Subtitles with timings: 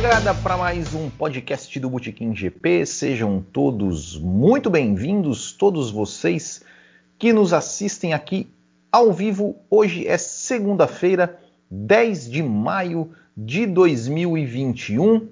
[0.00, 2.86] Largada para mais um podcast do Botequim GP.
[2.86, 6.62] Sejam todos muito bem-vindos, todos vocês
[7.18, 8.48] que nos assistem aqui
[8.92, 9.56] ao vivo.
[9.68, 11.36] Hoje é segunda-feira,
[11.68, 15.30] 10 de maio de 2021.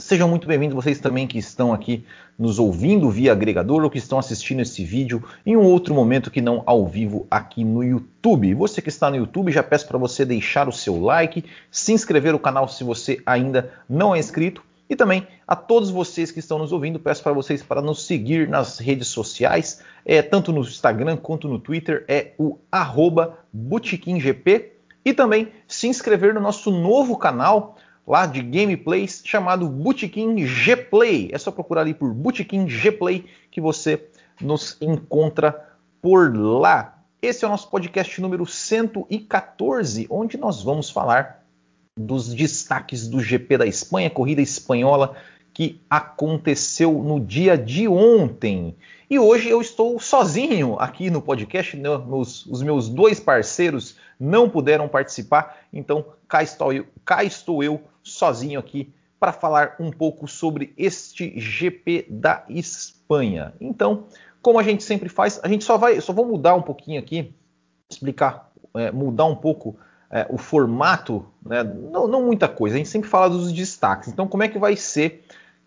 [0.00, 2.04] Sejam muito bem-vindos vocês também que estão aqui
[2.42, 6.40] nos ouvindo via agregador ou que estão assistindo esse vídeo em um outro momento que
[6.40, 8.52] não ao vivo aqui no YouTube.
[8.54, 12.32] Você que está no YouTube, já peço para você deixar o seu like, se inscrever
[12.32, 14.60] no canal se você ainda não é inscrito
[14.90, 18.48] e também a todos vocês que estão nos ouvindo, peço para vocês para nos seguir
[18.48, 23.38] nas redes sociais, é, tanto no Instagram quanto no Twitter, é o arroba
[25.04, 31.30] e também se inscrever no nosso novo canal lá de gameplays chamado Bootkin G-Play.
[31.32, 34.08] É só procurar ali por Bootkin G-Play que você
[34.40, 35.68] nos encontra
[36.00, 36.98] por lá.
[37.20, 41.44] Esse é o nosso podcast número 114, onde nós vamos falar
[41.96, 45.14] dos destaques do GP da Espanha, corrida espanhola
[45.54, 48.74] que aconteceu no dia de ontem.
[49.08, 51.90] E hoje eu estou sozinho aqui no podcast, né?
[51.90, 58.58] os meus dois parceiros não puderam participar, então cá estou eu, cá estou eu sozinho
[58.58, 63.54] aqui para falar um pouco sobre este GP da Espanha.
[63.60, 64.06] Então,
[64.42, 67.32] como a gente sempre faz, a gente só vai, só vou mudar um pouquinho aqui,
[67.88, 69.76] explicar, é, mudar um pouco
[70.10, 71.62] é, o formato, né?
[71.62, 72.74] não, não, muita coisa.
[72.74, 74.08] A gente sempre fala dos destaques.
[74.08, 75.24] Então, como é que vai ser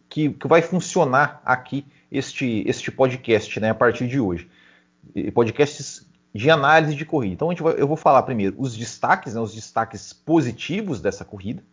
[0.09, 3.69] que, que vai funcionar aqui este, este podcast, né?
[3.69, 4.49] A partir de hoje,
[5.33, 7.33] podcasts de análise de corrida.
[7.33, 9.39] Então, vai, eu vou falar primeiro os destaques, né?
[9.39, 11.63] Os destaques positivos dessa corrida.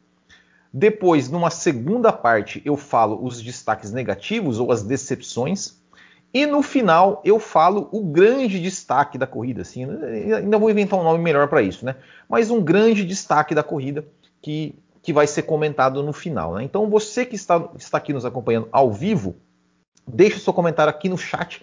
[0.73, 5.81] Depois, numa segunda parte, eu falo os destaques negativos ou as decepções.
[6.33, 9.61] E no final eu falo o grande destaque da corrida.
[9.61, 9.85] Assim,
[10.35, 11.97] ainda vou inventar um nome melhor para isso, né?
[12.27, 14.07] Mas um grande destaque da corrida
[14.41, 16.55] que, que vai ser comentado no final.
[16.55, 16.65] Né?
[16.65, 19.37] Então você que está, está aqui nos acompanhando ao vivo,
[20.09, 21.63] deixe seu comentário aqui no chat.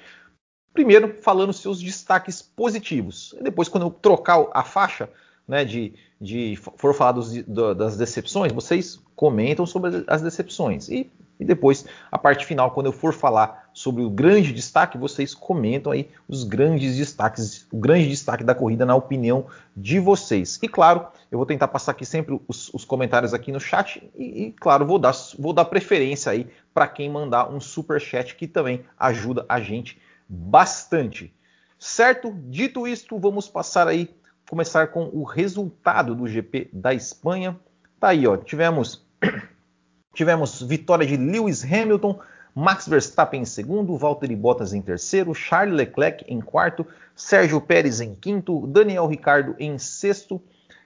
[0.71, 3.35] Primeiro falando seus destaques positivos.
[3.39, 5.09] E depois, quando eu trocar a faixa,
[5.49, 7.33] né, de, de for falar dos,
[7.75, 10.87] das decepções, vocês comentam sobre as decepções.
[10.89, 15.33] E, e, depois, a parte final, quando eu for falar sobre o grande destaque, vocês
[15.33, 20.59] comentam aí os grandes destaques, o grande destaque da corrida na opinião de vocês.
[20.61, 24.43] E claro, eu vou tentar passar aqui sempre os, os comentários aqui no chat e,
[24.43, 28.47] e, claro, vou dar, vou dar preferência aí para quem mandar um super chat que
[28.47, 31.33] também ajuda a gente bastante.
[31.79, 32.35] Certo?
[32.49, 34.13] Dito isto, vamos passar aí
[34.49, 37.55] começar com o resultado do GP da Espanha.
[37.99, 38.35] Tá aí, ó.
[38.35, 39.05] Tivemos
[40.13, 42.19] tivemos vitória de Lewis Hamilton,
[42.55, 48.15] Max Verstappen em segundo, Valtteri Bottas em terceiro, Charles Leclerc em quarto, Sérgio Pérez em
[48.15, 50.41] quinto, Daniel Ricardo em sexto,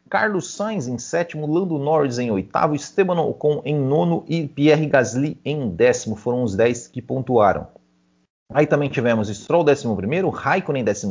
[0.09, 5.40] Carlos Sainz em sétimo, Lando Norris em oitavo, Esteban Ocon em nono e Pierre Gasly
[5.44, 6.16] em décimo.
[6.16, 7.68] Foram os dez que pontuaram.
[8.52, 9.88] Aí também tivemos Stroll 11,
[10.31, 11.08] Raikkonen 12,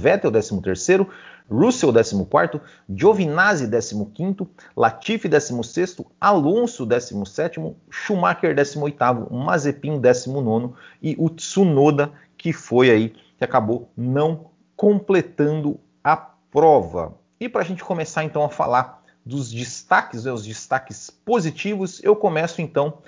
[0.00, 1.06] Vettel 13,
[1.48, 7.60] Russell 14, Giovinazzi 15, Latifi 16, Alonso 17,
[7.90, 8.96] Schumacher 18,
[9.30, 17.14] Mazepin 19 e o Tsunoda que foi aí que acabou não completando a prova.
[17.38, 22.16] E para a gente começar então a falar dos destaques, né, os destaques positivos, eu
[22.16, 22.98] começo então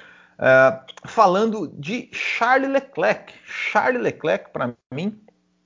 [0.43, 3.33] Uh, falando de Charles Leclerc.
[3.47, 5.17] Charles Leclerc, para mim,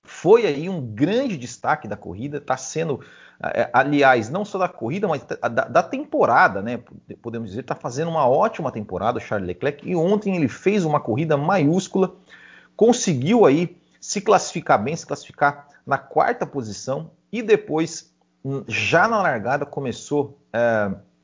[0.04, 2.36] foi aí um grande destaque da corrida.
[2.36, 6.80] Está sendo, uh, aliás, não só da corrida, mas da, da temporada, né?
[7.22, 9.88] Podemos dizer, está fazendo uma ótima temporada o Charles Leclerc.
[9.88, 12.14] E ontem ele fez uma corrida maiúscula,
[12.76, 18.12] conseguiu aí se classificar bem, se classificar na quarta posição e depois,
[18.68, 20.38] já na largada, começou.
[20.54, 21.15] Uh,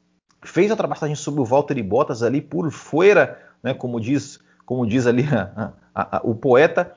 [0.42, 5.06] fez a ultrapassagem sobre o Valtteri Bottas ali por fora, né, como diz, como diz
[5.06, 6.94] ali a, a, a, o poeta,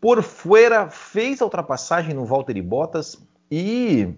[0.00, 3.18] por fora fez a ultrapassagem no Valtteri Bottas
[3.50, 4.14] e,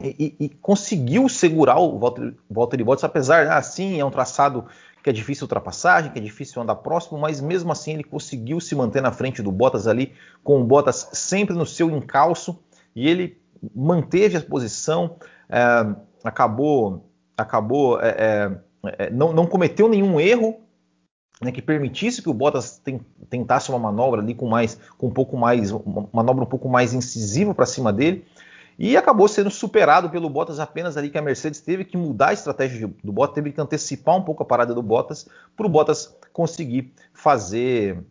[0.00, 4.66] e, e conseguiu segurar o Valtteri, Valtteri Bottas, apesar, assim, é um traçado
[5.02, 8.74] que é difícil ultrapassagem, que é difícil andar próximo, mas mesmo assim ele conseguiu se
[8.74, 10.12] manter na frente do Bottas ali,
[10.42, 12.58] com o Bottas sempre no seu encalço,
[12.94, 13.40] e ele
[13.74, 15.16] manteve a posição,
[15.48, 15.86] é,
[16.24, 17.07] acabou
[17.38, 18.58] acabou é, é,
[18.98, 20.60] é, não, não, cometeu nenhum erro
[21.40, 23.00] né, que permitisse que o Bottas tem,
[23.30, 26.92] tentasse uma manobra ali com mais com um pouco mais uma manobra um pouco mais
[26.92, 28.26] incisiva para cima dele
[28.76, 32.32] e acabou sendo superado pelo Bottas apenas ali que a Mercedes teve que mudar a
[32.32, 36.16] estratégia do Bottas, teve que antecipar um pouco a parada do Bottas para o Bottas
[36.32, 38.04] conseguir fazer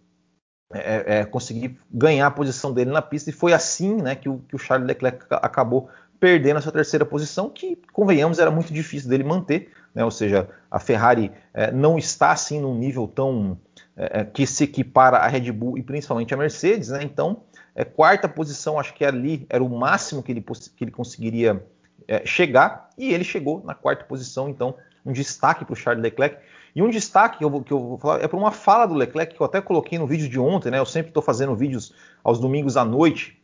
[0.73, 4.39] é, é, conseguir ganhar a posição dele na pista e foi assim né, que, o,
[4.39, 5.89] que o Charles Leclerc acabou
[6.19, 10.03] perdendo essa terceira posição, que, convenhamos, era muito difícil dele manter, né?
[10.03, 13.57] ou seja, a Ferrari é, não está assim num nível tão
[13.95, 17.01] é, é, que se equipara a Red Bull e principalmente a Mercedes, né?
[17.03, 17.43] Então,
[17.75, 20.41] é, quarta posição, acho que ali era o máximo que ele,
[20.75, 21.63] que ele conseguiria
[22.07, 24.75] é, chegar, e ele chegou na quarta posição, então
[25.05, 26.37] um destaque para o Charles Leclerc.
[26.75, 28.93] E um destaque que eu, vou, que eu vou falar é para uma fala do
[28.93, 30.77] Leclerc que eu até coloquei no vídeo de ontem, né?
[30.77, 31.93] Eu sempre estou fazendo vídeos
[32.23, 33.41] aos domingos à noite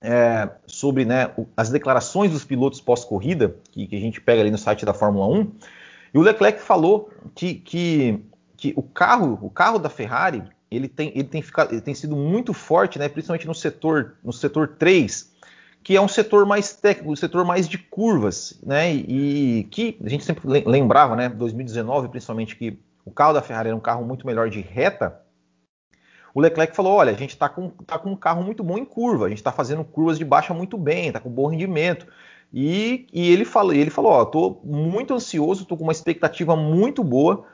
[0.00, 4.58] é, sobre né, as declarações dos pilotos pós-corrida, que, que, a gente pega ali no
[4.58, 5.52] site da Fórmula 1.
[6.14, 8.24] E o Leclerc falou que, que
[8.60, 12.14] que o carro, o carro da Ferrari, ele tem, ele tem, ficado, ele tem sido
[12.14, 15.32] muito forte, né, principalmente no setor, no setor 3,
[15.82, 20.08] que é um setor mais técnico, um setor mais de curvas, né, e, que a
[20.10, 24.26] gente sempre lembrava, né, 2019 principalmente, que o carro da Ferrari era um carro muito
[24.26, 25.18] melhor de reta,
[26.34, 28.84] o Leclerc falou, olha, a gente está com, tá com um carro muito bom em
[28.84, 32.06] curva, a gente está fazendo curvas de baixa muito bem, está com bom rendimento,
[32.52, 37.02] e, e ele falou, ele falou, ó, estou muito ansioso, estou com uma expectativa muito
[37.04, 37.44] boa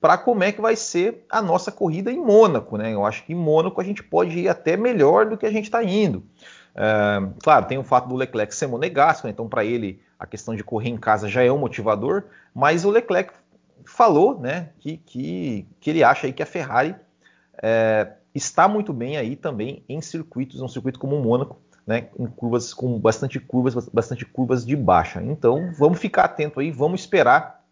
[0.00, 2.76] para como é que vai ser a nossa corrida em Mônaco.
[2.76, 2.92] Né?
[2.92, 5.64] Eu acho que em Mônaco a gente pode ir até melhor do que a gente
[5.64, 6.24] está indo.
[6.74, 9.32] É, claro, tem o fato do Leclerc ser monegasco, né?
[9.32, 12.24] então para ele a questão de correr em casa já é um motivador,
[12.54, 13.32] mas o Leclerc
[13.84, 16.94] falou né, que, que, que ele acha aí que a Ferrari
[17.62, 22.26] é, está muito bem aí também em circuitos, um circuito como o Mônaco, né, em
[22.26, 25.22] curvas com bastante curvas, bastante curvas de baixa.
[25.22, 27.62] Então vamos ficar atento aí, vamos esperar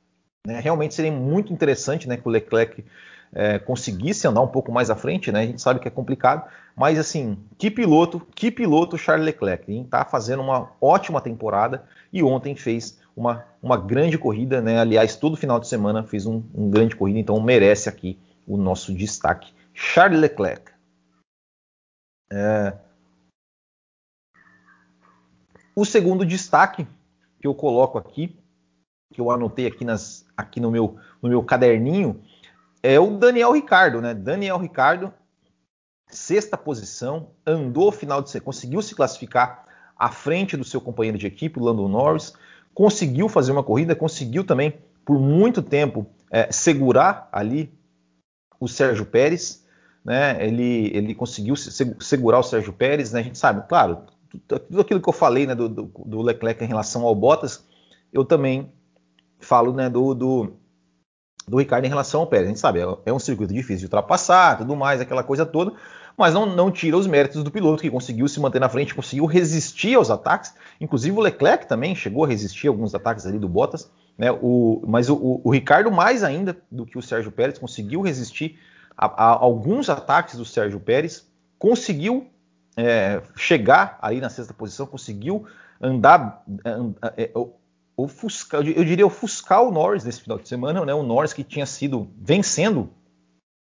[0.47, 0.59] né?
[0.61, 2.85] Realmente seria muito interessante né, que o Leclerc
[3.33, 5.41] é, conseguisse andar um pouco mais à frente, né?
[5.41, 10.05] A gente sabe que é complicado, mas assim, que piloto, que piloto Charles Leclerc, está
[10.05, 14.81] fazendo uma ótima temporada e ontem fez uma, uma grande corrida, né?
[14.81, 18.95] Aliás, todo final de semana fez um, um grande corrida, então merece aqui o nosso
[18.95, 19.53] destaque.
[19.81, 20.71] Charles Leclerc.
[22.31, 22.77] É...
[25.75, 26.87] O segundo destaque
[27.41, 28.39] que eu coloco aqui
[29.13, 32.23] que eu anotei aqui, nas, aqui no, meu, no meu caderninho,
[32.83, 34.15] é o Daniel Ricardo, né?
[34.15, 35.13] Daniel Ricardo,
[36.07, 39.67] sexta posição, andou final de conseguiu se classificar
[39.99, 42.33] à frente do seu companheiro de equipe, o Lando Norris,
[42.73, 47.77] conseguiu fazer uma corrida, conseguiu também por muito tempo é, segurar ali
[48.61, 49.67] o Sérgio Pérez,
[50.05, 50.45] né?
[50.45, 53.21] Ele, ele conseguiu segurar o Sérgio Pérez, né?
[53.21, 54.05] A gente sabe, claro,
[54.47, 57.65] tudo aquilo que eu falei né, do, do Leclerc em relação ao Bottas,
[58.13, 58.73] eu também
[59.39, 60.53] falo né, do, do,
[61.49, 62.47] do, Ricardo em relação ao Pérez.
[62.47, 65.73] A gente sabe, é, é um circuito difícil de ultrapassar, tudo mais, aquela coisa toda,
[66.17, 69.25] mas não, não tira os méritos do piloto que conseguiu se manter na frente, conseguiu
[69.27, 70.55] resistir aos ataques.
[70.81, 74.31] Inclusive o Leclerc também chegou a resistir a alguns ataques ali do Bottas, né?
[74.31, 78.59] O, mas o, o, o Ricardo, mais ainda do que o Sérgio Pérez, conseguiu resistir
[78.97, 81.29] a, a alguns ataques do Sérgio Pérez,
[81.59, 82.29] conseguiu
[82.77, 85.47] é, chegar aí na sexta posição, conseguiu
[85.81, 87.31] andar, andar é,
[87.97, 90.95] ofuscar, eu diria ofuscar o Norris nesse final de semana, né?
[90.95, 92.91] O Norris que tinha sido vencendo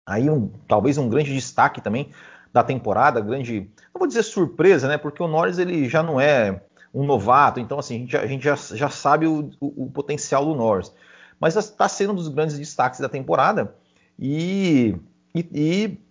[0.07, 2.11] aí um, talvez um grande destaque também
[2.53, 4.97] da temporada, grande, não vou dizer surpresa, né?
[4.97, 6.63] Porque o Norris ele já não é
[6.95, 9.91] um novato, então assim a gente já, a gente já, já sabe o, o, o,
[9.91, 10.93] potencial do Norris,
[11.39, 13.75] mas está sendo um dos grandes destaques da temporada
[14.19, 14.97] e,
[15.37, 16.07] e, e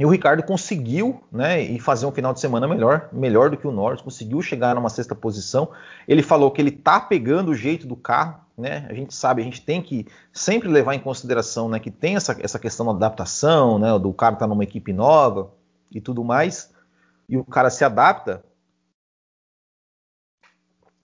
[0.00, 3.66] e o Ricardo conseguiu, né, e fazer um final de semana melhor, melhor do que
[3.66, 5.72] o Norris, conseguiu chegar numa sexta posição.
[6.08, 8.86] Ele falou que ele tá pegando o jeito do carro, né?
[8.88, 12.34] A gente sabe, a gente tem que sempre levar em consideração, né, que tem essa,
[12.40, 15.52] essa questão da adaptação, né, do cara tá numa equipe nova
[15.90, 16.72] e tudo mais,
[17.28, 18.42] e o cara se adapta.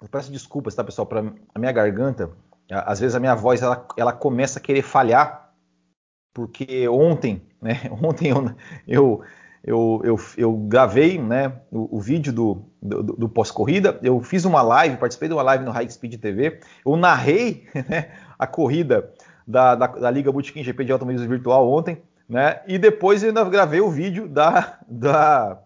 [0.01, 1.21] Eu peço desculpas, tá, pessoal, para
[1.55, 2.31] a minha garganta.
[2.71, 5.46] Às vezes a minha voz ela, ela começa a querer falhar
[6.37, 8.53] porque ontem, né, ontem eu,
[8.87, 9.23] eu,
[9.65, 14.61] eu, eu, eu gravei né, o, o vídeo do, do, do pós-corrida, eu fiz uma
[14.61, 19.11] live, participei de uma live no High Speed TV, eu narrei né, a corrida
[19.47, 23.43] da, da, da Liga Bootkin GP de Automobilismo Virtual ontem, né, e depois eu ainda
[23.45, 25.59] gravei o vídeo da, da,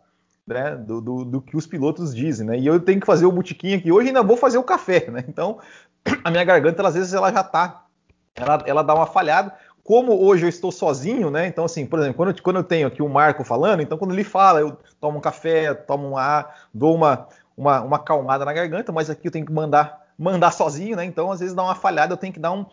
[0.46, 2.58] né, do, do, do, que os pilotos dizem, né?
[2.58, 5.24] E eu tenho que fazer o botiquim aqui hoje ainda vou fazer o café, né?
[5.26, 5.58] Então
[6.22, 7.86] a minha garganta, às vezes, ela já tá,
[8.34, 11.46] ela, ela dá uma falhada como hoje eu estou sozinho, né?
[11.46, 14.12] Então, assim, por exemplo, quando eu, quando eu tenho aqui o Marco falando, então quando
[14.12, 18.52] ele fala, eu tomo um café, tomo um ar, dou uma, uma, uma acalmada na
[18.52, 21.04] garganta, mas aqui eu tenho que mandar mandar sozinho, né?
[21.04, 22.66] Então, às vezes dá uma falhada, eu tenho que dar um,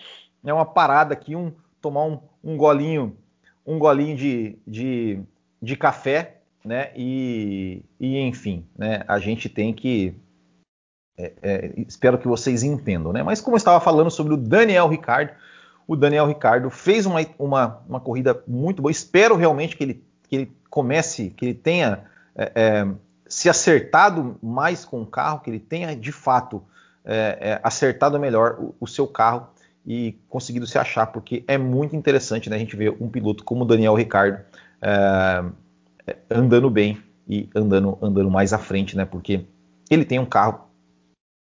[0.43, 3.15] né, uma parada aqui, um, tomar um, um golinho,
[3.65, 5.21] um golinho de, de,
[5.61, 6.91] de café, né?
[6.93, 9.03] E, e enfim, né?
[9.07, 10.13] A gente tem que
[11.17, 13.23] é, é, espero que vocês entendam, né?
[13.23, 15.31] Mas como eu estava falando sobre o Daniel Ricardo,
[15.87, 18.91] o Daniel Ricardo fez uma, uma, uma corrida muito boa.
[18.91, 22.03] Espero realmente que ele, que ele comece, que ele tenha
[22.35, 22.87] é, é,
[23.27, 26.61] se acertado mais com o carro, que ele tenha de fato
[27.05, 29.47] é, é acertado melhor o, o, seu carro
[29.85, 33.63] e conseguido se achar, porque é muito interessante né, a gente ver um piloto como
[33.63, 34.39] o Daniel Ricardo
[34.81, 35.43] é,
[36.29, 39.05] andando bem e andando, andando mais à frente, né?
[39.05, 39.45] Porque
[39.89, 40.67] ele tem um carro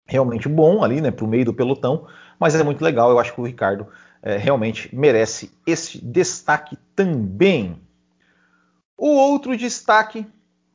[0.08, 2.08] realmente bom ali, né, para o meio do pelotão,
[2.40, 3.10] mas é muito legal.
[3.10, 3.88] Eu acho que o Ricardo
[4.22, 7.82] é, realmente merece esse destaque também.
[8.98, 10.28] O outro destaque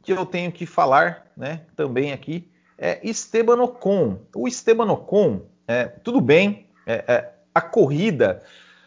[0.03, 4.19] que eu tenho que falar, né, também aqui, é Esteban Ocon.
[4.35, 8.43] O Esteban Ocon, é, tudo bem, é, é a corrida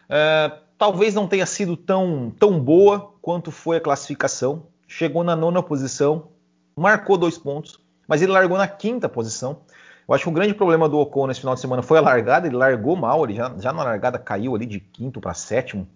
[0.08, 4.66] é, talvez não tenha sido tão, tão boa quanto foi a classificação.
[4.88, 6.28] Chegou na nona posição,
[6.76, 9.60] marcou dois pontos, mas ele largou na quinta posição.
[10.08, 12.46] Eu acho que o grande problema do Ocon nesse final de semana foi a largada,
[12.46, 15.86] ele largou mal, ele já, já na largada caiu ali de quinto para sétimo,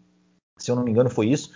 [0.56, 1.50] se eu não me engano foi isso.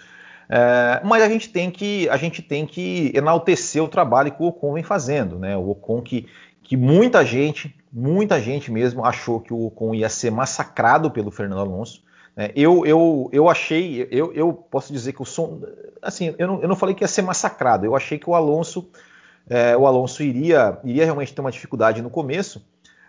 [0.51, 4.47] É, mas a gente tem que a gente tem que enaltecer o trabalho que o
[4.47, 5.57] Ocon vem fazendo, né?
[5.57, 6.27] O Ocon que,
[6.63, 11.61] que muita gente muita gente mesmo achou que o Ocon ia ser massacrado pelo Fernando
[11.61, 12.03] Alonso.
[12.37, 12.51] Né?
[12.55, 15.61] Eu, eu, eu achei, eu, eu posso dizer que o som,
[16.01, 17.85] assim, eu não, eu não falei que ia ser massacrado.
[17.85, 18.89] Eu achei que o Alonso,
[19.49, 22.65] é, o Alonso iria, iria realmente ter uma dificuldade no começo,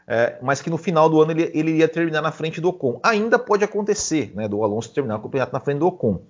[0.07, 2.99] é, mas que no final do ano ele, ele iria terminar na frente do Ocon.
[3.03, 6.21] Ainda pode acontecer, né, do Alonso terminar o campeonato na frente do Ocon.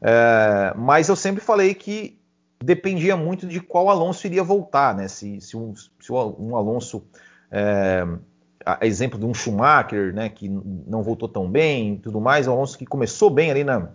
[0.00, 2.18] É, mas eu sempre falei que
[2.62, 5.08] dependia muito de qual Alonso iria voltar, né?
[5.08, 7.04] Se, se, um, se um Alonso
[7.50, 8.06] é,
[8.82, 12.86] exemplo de um Schumacher, né, que não voltou tão bem tudo mais, o Alonso que
[12.86, 13.88] começou bem ali na,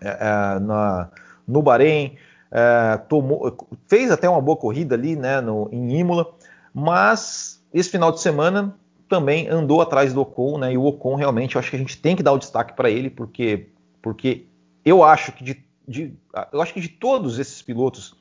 [0.00, 1.10] é, é, na
[1.46, 2.16] no Bahrein,
[2.50, 6.34] é, tomou, fez até uma boa corrida ali né, no, em Imola,
[6.72, 8.76] mas esse final de semana
[9.08, 12.00] também andou atrás do Ocon, né, e o Ocon realmente, eu acho que a gente
[12.00, 13.68] tem que dar o destaque para ele, porque,
[14.00, 14.46] porque
[14.84, 16.14] eu acho que de, de,
[16.52, 18.16] eu acho que de todos esses pilotos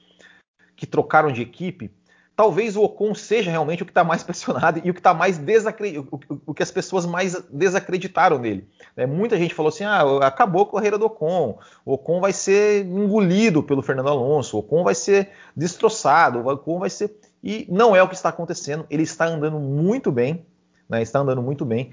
[0.76, 1.92] que trocaram de equipe,
[2.36, 5.38] talvez o Ocon seja realmente o que está mais pressionado e o que está mais
[5.38, 6.08] desacreditado,
[6.46, 8.68] o, que as pessoas mais desacreditaram nele.
[8.96, 12.86] É, muita gente falou assim: ah, acabou a carreira do Ocon, o Ocon vai ser
[12.86, 17.16] engolido pelo Fernando Alonso, o Ocon vai ser destroçado, o Ocon vai ser.
[17.44, 20.46] E não é o que está acontecendo, ele está andando muito bem,
[20.88, 21.92] né, está andando muito bem.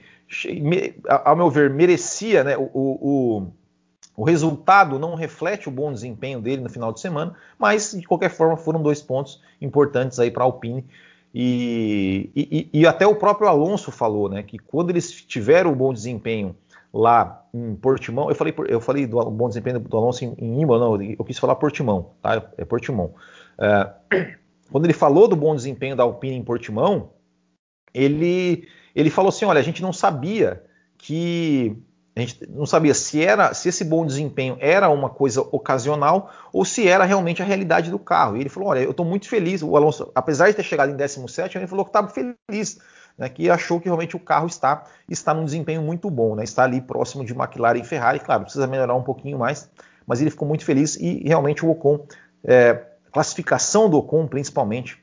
[1.24, 3.52] Ao meu ver, merecia né, o, o
[4.20, 8.28] o resultado não reflete o bom desempenho dele no final de semana, mas de qualquer
[8.28, 10.84] forma foram dois pontos importantes aí para a Alpine.
[11.34, 15.90] E, e, e, até o próprio Alonso falou, né, que quando eles tiveram o bom
[15.90, 16.54] desempenho
[16.92, 21.02] lá em Portimão, eu falei, eu falei do bom desempenho do Alonso em, Imola, não,
[21.02, 22.46] eu quis falar Portimão, tá?
[22.58, 23.14] É Portimão.
[23.58, 23.90] É,
[24.70, 27.12] quando ele falou do bom desempenho da Alpine em Portimão,
[27.94, 30.62] ele, ele falou assim, olha, a gente não sabia
[30.98, 31.74] que
[32.14, 36.64] a gente não sabia se era se esse bom desempenho era uma coisa ocasional ou
[36.64, 38.36] se era realmente a realidade do carro.
[38.36, 39.62] E ele falou: Olha, eu estou muito feliz.
[39.62, 42.80] O Alonso, apesar de ter chegado em 17, ele falou que estava feliz,
[43.16, 46.64] né, que achou que realmente o carro está está num desempenho muito bom, né, está
[46.64, 48.18] ali próximo de McLaren e Ferrari.
[48.18, 49.70] Claro, precisa melhorar um pouquinho mais,
[50.04, 52.06] mas ele ficou muito feliz e realmente o Ocon,
[52.42, 55.00] é, classificação do Ocon principalmente,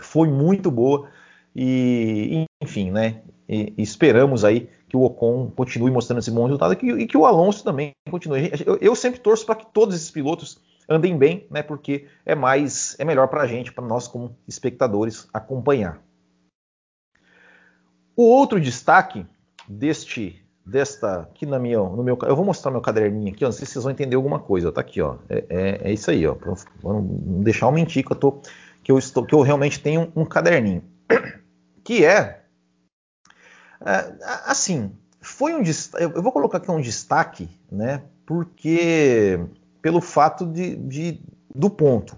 [0.00, 1.08] foi muito boa.
[1.56, 3.22] E enfim, né?
[3.48, 7.16] E esperamos aí que o Ocon continue mostrando esse bom resultado e que, e que
[7.16, 8.52] o Alonso também continue.
[8.64, 11.64] Eu, eu sempre torço para que todos esses pilotos andem bem, né?
[11.64, 16.00] Porque é mais, é melhor para a gente, para nós como espectadores acompanhar.
[18.16, 19.26] O outro destaque
[19.68, 23.52] deste, desta, aqui na minha, no meu, eu vou mostrar meu caderninho aqui, ó, não
[23.52, 26.24] sei se vocês vão entender alguma coisa, tá aqui, ó, é, é, é isso aí,
[26.24, 27.02] ó, para não
[27.42, 28.40] deixar eu mentir que eu tô,
[28.84, 30.84] que eu estou, que eu realmente tenho um caderninho,
[31.82, 32.43] que é,
[34.46, 35.62] assim, foi um
[35.98, 38.02] eu vou colocar aqui um destaque, né?
[38.26, 39.40] Porque
[39.82, 41.20] pelo fato de, de
[41.54, 42.16] do ponto.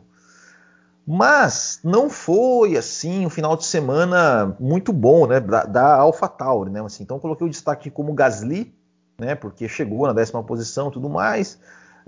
[1.06, 5.38] Mas não foi assim um final de semana muito bom, né?
[5.38, 6.80] Da, da AlphaTauri, né?
[6.84, 8.74] Assim, então coloquei o destaque como Gasly,
[9.18, 9.34] né?
[9.36, 11.58] Porque chegou na décima posição, tudo mais.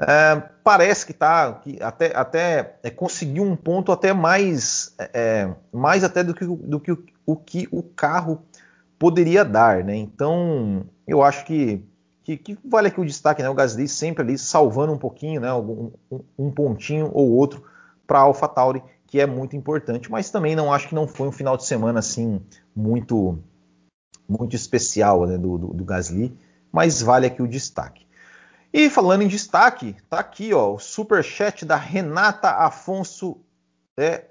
[0.00, 6.04] É, parece que tá que até, até é, conseguiu um ponto até mais é, mais
[6.04, 8.42] até do que, do que o, o que o carro
[8.98, 9.96] poderia dar, né?
[9.96, 11.84] Então, eu acho que,
[12.24, 13.48] que, que, vale aqui o destaque, né?
[13.48, 15.52] O Gasly sempre ali salvando um pouquinho, né?
[15.52, 15.92] Um,
[16.38, 17.64] um, pontinho ou outro
[18.06, 21.32] para a AlphaTauri, que é muito importante, mas também não acho que não foi um
[21.32, 22.40] final de semana assim
[22.74, 23.38] muito
[24.28, 26.36] muito especial né, do, do, do Gasly,
[26.70, 28.06] mas vale aqui o destaque.
[28.70, 33.38] E falando em destaque, tá aqui ó, o super chat da Renata Afonso
[33.96, 34.26] é,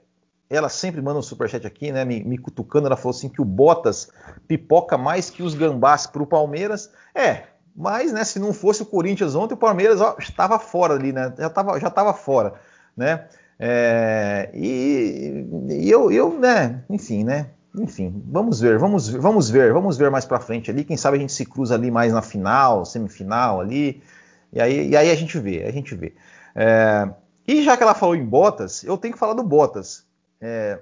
[0.50, 2.06] ela sempre manda um superchat aqui, né?
[2.06, 2.88] Me, me, cutucando.
[2.88, 4.10] Ela falou assim que o Bottas
[4.48, 6.89] pipoca mais que os gambás para o Palmeiras.
[7.13, 7.44] É,
[7.75, 11.34] mas né, se não fosse o Corinthians ontem, o Palmeiras ó, estava fora ali, né?
[11.38, 12.54] Já estava já tava fora,
[12.96, 13.25] né?
[13.60, 16.84] É, e, e eu, eu, né?
[16.89, 17.48] Enfim, né?
[17.77, 20.84] enfim, vamos ver, vamos, vamos ver, vamos ver mais para frente ali.
[20.84, 24.01] Quem sabe a gente se cruza ali mais na final, semifinal ali.
[24.51, 26.13] E aí, e aí a gente vê, a gente vê.
[26.56, 27.08] É,
[27.48, 30.07] e já que ela falou em Bottas, eu tenho que falar do Bottas.
[30.39, 30.79] É,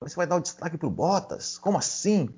[0.00, 1.58] você vai dar o destaque pro Bottas?
[1.58, 2.28] Como assim?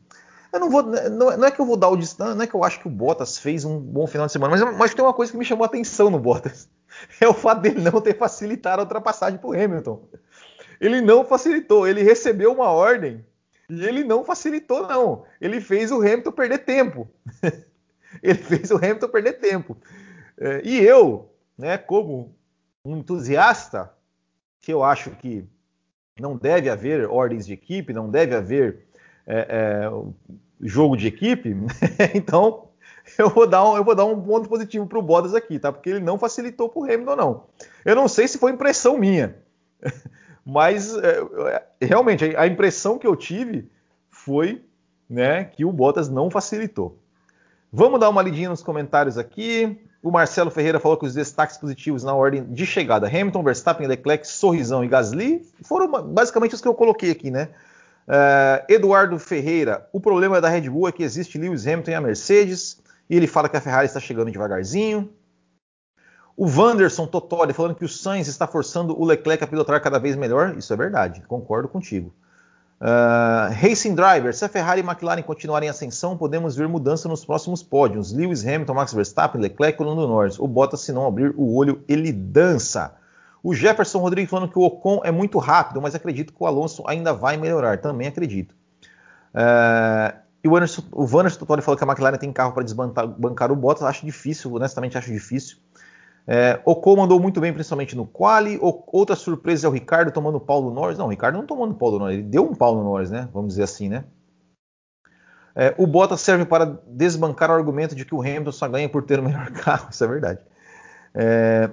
[0.52, 2.54] Eu não vou, não, não, é que eu vou dar o destaque, não é que
[2.54, 5.12] eu acho que o Bottas fez um bom final de semana, mas, mas tem uma
[5.12, 6.68] coisa que me chamou a atenção no Bottas.
[7.20, 10.08] É o fato dele não ter facilitado a ultrapassagem pro Hamilton.
[10.80, 13.24] Ele não facilitou, ele recebeu uma ordem
[13.68, 15.24] e ele não facilitou, não.
[15.38, 17.08] Ele fez o Hamilton perder tempo.
[18.22, 19.76] ele fez o Hamilton perder tempo.
[20.38, 22.34] É, e eu, né, como
[22.84, 23.92] um entusiasta,
[24.60, 25.46] que eu acho que
[26.20, 28.86] não deve haver ordens de equipe, não deve haver
[29.26, 29.90] é, é,
[30.60, 31.54] jogo de equipe,
[32.14, 32.68] então
[33.16, 35.72] eu vou dar um, eu vou dar um ponto positivo para o Bottas aqui, tá?
[35.72, 37.44] Porque ele não facilitou para o Hamilton, não.
[37.84, 39.36] Eu não sei se foi impressão minha,
[40.44, 43.70] mas é, realmente a impressão que eu tive
[44.10, 44.62] foi
[45.08, 46.98] né, que o Bottas não facilitou.
[47.72, 49.78] Vamos dar uma lidinha nos comentários aqui.
[50.02, 54.26] O Marcelo Ferreira falou que os destaques positivos na ordem de chegada: Hamilton, Verstappen, Leclerc,
[54.26, 57.48] Sorrisão e Gasly foram basicamente os que eu coloquei aqui, né?
[58.06, 62.00] Uh, Eduardo Ferreira, o problema da Red Bull é que existe Lewis Hamilton e a
[62.00, 65.12] Mercedes, e ele fala que a Ferrari está chegando devagarzinho.
[66.34, 70.14] O Wanderson Totori falando que o Sainz está forçando o Leclerc a pilotar cada vez
[70.14, 70.56] melhor.
[70.56, 72.14] Isso é verdade, concordo contigo.
[72.80, 77.24] Uh, Racing Driver, se a Ferrari e McLaren continuarem em ascensão, podemos ver mudança nos
[77.24, 78.12] próximos pódios.
[78.12, 80.38] Lewis Hamilton, Max Verstappen, Leclerc e Lando Norris.
[80.38, 82.94] O Bottas, se não abrir o olho, ele dança.
[83.42, 86.84] O Jefferson Rodrigues falando que o Ocon é muito rápido, mas acredito que o Alonso
[86.86, 87.78] ainda vai melhorar.
[87.78, 88.54] Também acredito.
[89.34, 90.48] Uh, e
[90.92, 93.82] o Vanderson Totori falou que a McLaren tem carro para desbancar o Bottas.
[93.82, 95.58] Acho difícil, honestamente acho difícil.
[96.30, 98.58] É, Ocon mandou muito bem, principalmente no quali.
[98.60, 100.98] O, outra surpresa é o Ricardo tomando pau do Norris.
[100.98, 103.10] Não, o Ricardo não tomou no pau do Norris, ele deu um pau no Norris,
[103.10, 103.30] né?
[103.32, 104.04] Vamos dizer assim, né?
[105.56, 109.02] É, o Bottas serve para desbancar o argumento de que o Hamilton só ganha por
[109.04, 109.88] ter o melhor carro.
[109.90, 110.40] Isso é verdade.
[111.14, 111.70] É,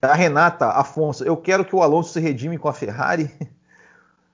[0.00, 3.28] a Renata Afonso, eu quero que o Alonso se redime com a Ferrari.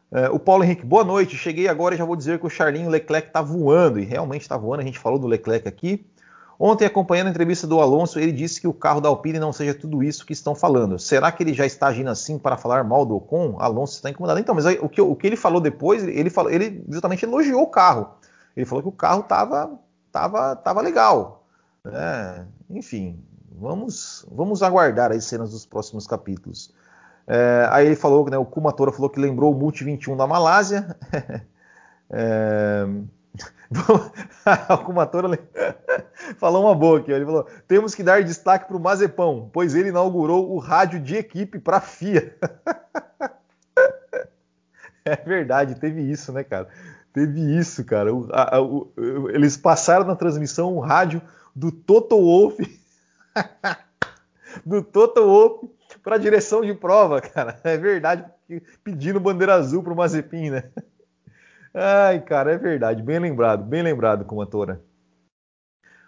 [0.08, 1.36] É, o Paulo Henrique, boa noite.
[1.36, 3.98] Cheguei agora e já vou dizer que o Charlinho Leclerc está voando.
[3.98, 6.06] E realmente está voando, a gente falou do Leclerc aqui.
[6.58, 9.74] Ontem, acompanhando a entrevista do Alonso, ele disse que o carro da Alpine não seja
[9.74, 10.98] tudo isso que estão falando.
[10.98, 13.56] Será que ele já está agindo assim para falar mal do Ocon?
[13.58, 14.40] Alonso está incomodado.
[14.40, 17.66] Então, mas o que, o que ele falou depois, ele, falou, ele justamente elogiou o
[17.66, 18.08] carro.
[18.56, 19.78] Ele falou que o carro estava
[20.16, 21.44] tava, tava legal.
[21.84, 26.72] É, enfim, vamos, vamos aguardar as cenas dos próximos capítulos.
[27.26, 30.96] É, aí ele falou, né, o Kumatora falou que lembrou o Multi 21 da Malásia.
[32.08, 32.86] é,
[34.70, 35.28] o Kumatora
[36.38, 37.12] falou uma boa aqui.
[37.12, 41.16] Ele falou: temos que dar destaque para o Mazepão, pois ele inaugurou o rádio de
[41.16, 42.36] equipe para a FIA.
[45.04, 46.68] é verdade, teve isso, né, cara?
[47.12, 48.14] Teve isso, cara.
[48.14, 48.92] O, a, o,
[49.30, 51.22] eles passaram na transmissão o rádio
[51.54, 52.80] do Toto Wolff.
[54.64, 55.70] do Toto Wolff
[56.02, 57.58] para direção de prova, cara.
[57.64, 58.24] É verdade,
[58.84, 60.64] pedindo bandeira azul para o Mazepin, né?
[61.78, 63.02] Ai, cara, é verdade.
[63.02, 64.80] Bem lembrado, bem lembrado, Comantora.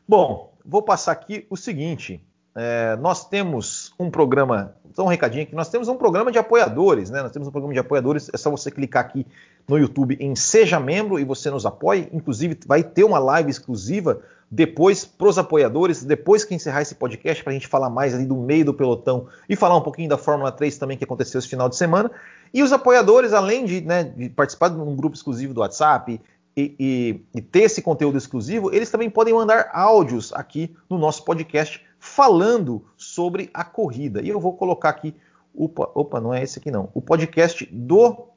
[0.08, 2.26] Bom, vou passar aqui o seguinte.
[2.56, 7.10] É, nós temos um programa, só um recadinho aqui, nós temos um programa de apoiadores,
[7.10, 7.20] né?
[7.22, 9.26] Nós temos um programa de apoiadores, é só você clicar aqui
[9.68, 12.08] no YouTube em Seja Membro e você nos apoie.
[12.14, 17.44] Inclusive, vai ter uma live exclusiva depois para os apoiadores, depois que encerrar esse podcast,
[17.44, 20.16] para a gente falar mais ali do meio do pelotão e falar um pouquinho da
[20.16, 22.10] Fórmula 3 também que aconteceu esse final de semana.
[22.52, 26.20] E os apoiadores, além de, né, de participar de um grupo exclusivo do WhatsApp
[26.56, 31.24] e, e, e, ter esse conteúdo exclusivo, eles também podem mandar áudios aqui no nosso
[31.24, 34.22] podcast falando sobre a corrida.
[34.22, 35.14] E eu vou colocar aqui,
[35.54, 38.28] opa, opa não é esse aqui não, o podcast do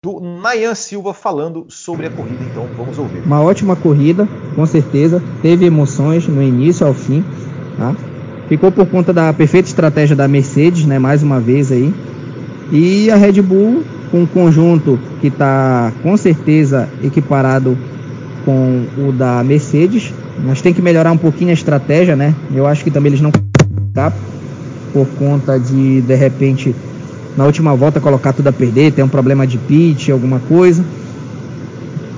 [0.00, 2.44] do Nayan Silva falando sobre a corrida.
[2.44, 3.20] Então vamos ouvir.
[3.24, 5.20] Uma ótima corrida, com certeza.
[5.42, 7.24] Teve emoções no início ao fim.
[7.76, 7.96] Tá?
[8.48, 11.00] Ficou por conta da perfeita estratégia da Mercedes, né?
[11.00, 11.92] Mais uma vez aí.
[12.70, 17.76] E a Red Bull com um conjunto que está com certeza equiparado
[18.44, 20.12] com o da Mercedes,
[20.44, 22.34] mas tem que melhorar um pouquinho a estratégia, né?
[22.54, 23.30] Eu acho que também eles não
[24.92, 26.74] por conta de de repente
[27.36, 30.84] na última volta colocar tudo a perder, tem um problema de pitch, alguma coisa.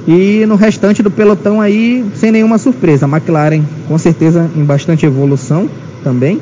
[0.06, 5.04] E no restante do pelotão aí, sem nenhuma surpresa, a McLaren com certeza em bastante
[5.04, 5.68] evolução
[6.02, 6.40] também.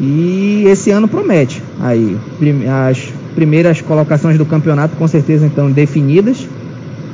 [0.00, 1.62] E esse ano promete.
[1.80, 2.18] Aí,
[2.88, 2.98] as
[3.34, 6.46] primeiras colocações do campeonato com certeza então definidas.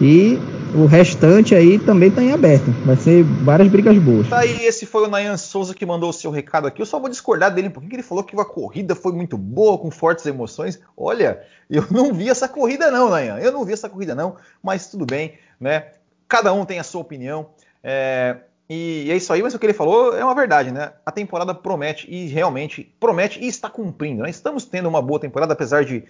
[0.00, 0.38] E
[0.74, 2.70] o restante aí também está em aberto.
[2.84, 4.28] Vai ser várias brigas boas.
[4.28, 6.82] Tá aí, esse foi o Nayan Souza que mandou o seu recado aqui.
[6.82, 9.38] Eu só vou discordar dele um pouquinho, que ele falou que a corrida foi muito
[9.38, 10.80] boa, com fortes emoções.
[10.96, 13.38] Olha, eu não vi essa corrida não, Nayan.
[13.38, 15.86] Eu não vi essa corrida não, mas tudo bem, né?
[16.26, 17.46] Cada um tem a sua opinião.
[17.82, 18.36] É,
[18.68, 20.92] e é isso aí, mas o que ele falou é uma verdade, né?
[21.04, 24.22] A temporada promete e realmente promete e está cumprindo.
[24.22, 24.30] Né?
[24.30, 26.04] Estamos tendo uma boa temporada, apesar de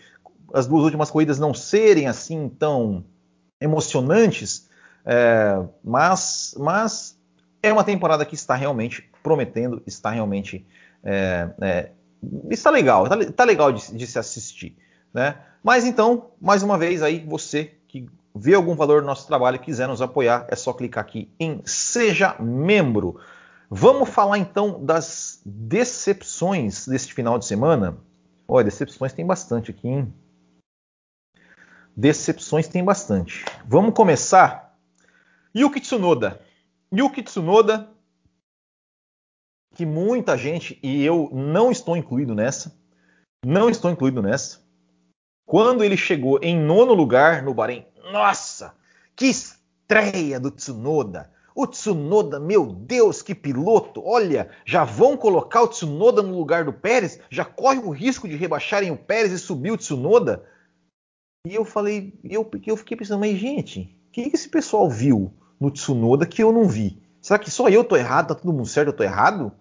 [0.52, 3.04] as duas últimas corridas não serem assim tão
[3.60, 4.68] emocionantes,
[5.04, 7.18] é, mas, mas
[7.62, 10.64] é uma temporada que está realmente prometendo, está realmente
[11.02, 11.90] é, é,
[12.50, 14.76] está legal, está, está legal de, de, se assistir,
[15.12, 15.38] né?
[15.62, 19.60] Mas então, mais uma vez aí você que vê algum valor no nosso trabalho e
[19.60, 23.20] quiser nos apoiar, é só clicar aqui em seja membro.
[23.70, 27.96] Vamos falar então das decepções deste final de semana.
[28.46, 30.12] Olha, decepções tem bastante aqui, hein?
[31.96, 33.44] Decepções tem bastante.
[33.64, 34.76] Vamos começar.
[35.56, 36.40] Yuki Tsunoda.
[36.92, 37.88] Yuki Tsunoda,
[39.74, 42.76] que muita gente, e eu não estou incluído nessa,
[43.44, 44.62] não estou incluído nessa.
[45.46, 48.72] Quando ele chegou em nono lugar no Bahrein, nossa,
[49.16, 51.32] que estreia do Tsunoda!
[51.52, 54.00] O Tsunoda, meu Deus, que piloto!
[54.04, 57.18] Olha, já vão colocar o Tsunoda no lugar do Pérez?
[57.28, 60.44] Já corre o risco de rebaixarem o Pérez e subir o Tsunoda?
[61.44, 65.32] E eu falei, eu, eu fiquei pensando, mas gente, o que, que esse pessoal viu
[65.60, 67.02] no Tsunoda que eu não vi?
[67.20, 69.52] Será que só eu tô errado, tá todo mundo certo, eu tô errado?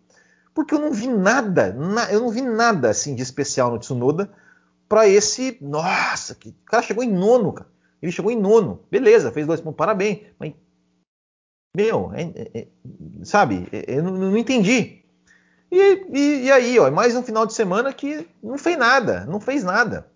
[0.53, 4.31] Porque eu não vi nada, na, eu não vi nada assim de especial no Tsunoda
[4.87, 5.57] para esse.
[5.59, 7.72] Nossa, que, o cara chegou em nono, cara.
[8.03, 10.19] Ele chegou em nono, beleza, fez dois pontos, parabéns.
[10.37, 10.53] Mas,
[11.75, 12.67] meu, é, é, é,
[13.23, 15.01] sabe, é, eu não, não entendi.
[15.71, 19.39] E, e, e, aí, ó, mais um final de semana que não fez nada, não
[19.39, 20.13] fez nada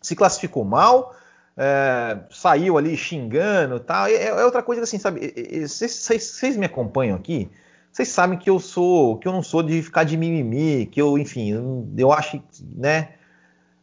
[0.00, 1.14] se classificou mal,
[1.56, 4.06] é, saiu ali xingando tal.
[4.06, 5.34] É, é outra coisa assim, sabe?
[5.66, 7.50] Vocês me acompanham aqui,
[7.92, 11.18] vocês sabem que eu sou, que eu não sou de ficar de mimimi, que eu,
[11.18, 11.52] enfim,
[11.96, 12.42] eu acho,
[12.76, 13.14] né?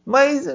[0.04, 0.46] Mas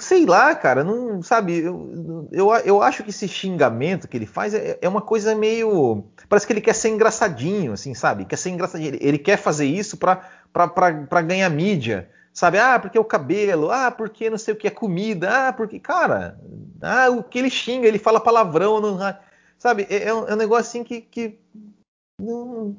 [0.00, 1.58] sei lá, cara, não sabe?
[1.58, 6.04] Eu, eu, eu acho que esse xingamento que ele faz é, é, uma coisa meio.
[6.28, 8.24] Parece que ele quer ser engraçadinho, assim, sabe?
[8.24, 8.90] Quer ser engraçadinho.
[8.90, 12.08] Ele, ele quer fazer isso para ganhar mídia.
[12.32, 15.78] Sabe, ah, porque o cabelo, ah, porque não sei o que é comida, ah, porque,
[15.78, 16.36] cara,
[16.82, 18.98] ah, o que ele xinga, ele fala palavrão, não,
[19.56, 21.38] sabe, é, é, um, é, um, negócio assim que, que
[22.18, 22.76] não,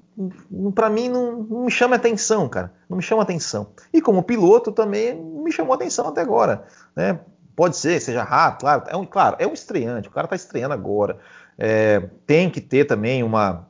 [0.74, 3.74] para mim não, não, me chama atenção, cara, não me chama atenção.
[3.93, 7.19] E como piloto também me chamou atenção até agora, né?
[7.56, 10.74] Pode ser, seja rápido, claro, é um, claro, é um estreante, o cara tá estreando
[10.74, 11.19] agora,
[11.58, 13.69] é, tem que ter também uma,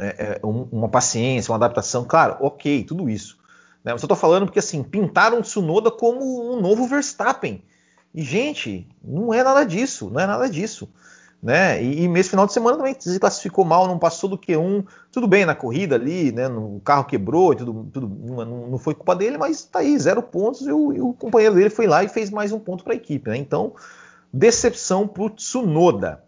[0.00, 3.38] é, é uma paciência, uma adaptação, claro, ok, tudo isso.
[3.84, 3.92] Né?
[3.92, 7.62] Mas eu tô falando porque assim, pintaram o Tsunoda como um novo Verstappen.
[8.14, 10.92] E, gente, não é nada disso, não é nada disso.
[11.42, 11.82] Né?
[11.82, 14.86] E, e nesse final de semana também se classificou mal, não passou do Q1.
[15.10, 16.48] Tudo bem na corrida ali, né?
[16.48, 20.66] O carro quebrou, tudo, tudo não, não foi culpa dele, mas tá aí, zero pontos.
[20.66, 22.96] E o, e o companheiro dele foi lá e fez mais um ponto para a
[22.96, 23.30] equipe.
[23.30, 23.38] Né?
[23.38, 23.74] Então,
[24.32, 26.22] decepção pro Tsunoda.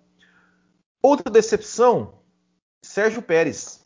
[1.02, 2.14] Outra decepção,
[2.82, 3.82] Sérgio Pérez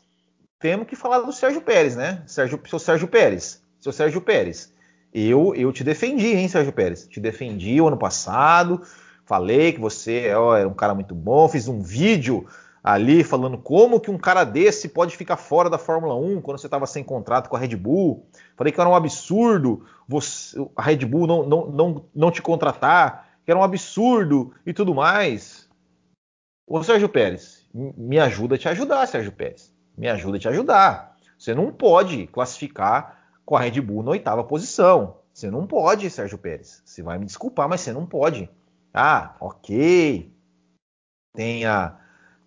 [0.59, 2.23] temos que falar do Sérgio Pérez, né?
[2.25, 3.61] Sérgio, seu Sérgio Pérez.
[3.79, 4.73] Seu Sérgio Pérez.
[5.13, 7.07] Eu, eu te defendi, hein, Sérgio Pérez?
[7.07, 8.81] Te defendi o ano passado.
[9.27, 11.47] Falei que você era um cara muito bom.
[11.47, 12.47] Fiz um vídeo
[12.83, 16.65] ali falando como que um cara desse pode ficar fora da Fórmula 1 quando você
[16.65, 18.25] estava sem contrato com a Red Bull.
[18.55, 23.27] Falei que era um absurdo você, a Red Bull não, não, não, não te contratar,
[23.45, 25.69] que era um absurdo e tudo mais.
[26.65, 31.17] Ô Sérgio Pérez, me ajuda a te ajudar, Sérgio Pérez me ajuda a te ajudar.
[31.37, 35.17] Você não pode classificar com a Red Bull na oitava posição.
[35.33, 36.81] Você não pode, Sérgio Pérez.
[36.85, 38.49] Você vai me desculpar, mas você não pode.
[38.99, 40.33] Ah, ok.
[41.35, 41.99] Tem a,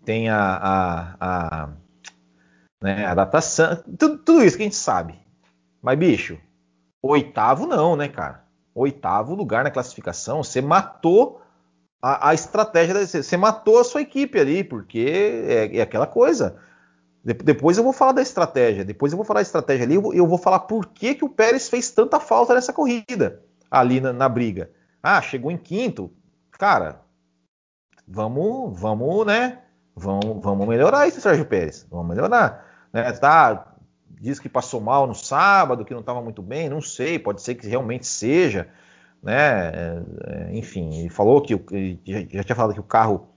[0.04, 1.68] tem a, a, a,
[2.82, 3.76] né, a datação.
[3.96, 5.14] Tudo, tudo isso que a gente sabe.
[5.80, 6.36] Mas, bicho,
[7.00, 8.44] oitavo não, né, cara?
[8.74, 10.42] Oitavo lugar na classificação.
[10.42, 11.40] Você matou
[12.02, 13.06] a, a estratégia.
[13.06, 15.06] Você matou a sua equipe ali, porque
[15.46, 16.58] é, é aquela coisa.
[17.22, 18.84] Depois eu vou falar da estratégia.
[18.84, 19.94] Depois eu vou falar da estratégia ali.
[19.94, 24.12] Eu vou falar por que, que o Pérez fez tanta falta nessa corrida ali na,
[24.12, 24.72] na briga.
[25.00, 26.12] Ah, chegou em quinto.
[26.60, 27.00] Cara,
[28.06, 29.62] vamos, vamos, né?
[29.96, 31.86] Vamos, vamos melhorar isso, Sérgio Pérez.
[31.90, 32.66] Vamos melhorar.
[32.92, 33.10] Né?
[33.12, 33.76] Tá,
[34.10, 36.68] diz que passou mal no sábado, que não estava muito bem.
[36.68, 38.68] Não sei, pode ser que realmente seja.
[39.22, 39.34] Né?
[39.34, 41.54] É, é enfim, ele falou que
[42.28, 43.30] já tinha falado que o carro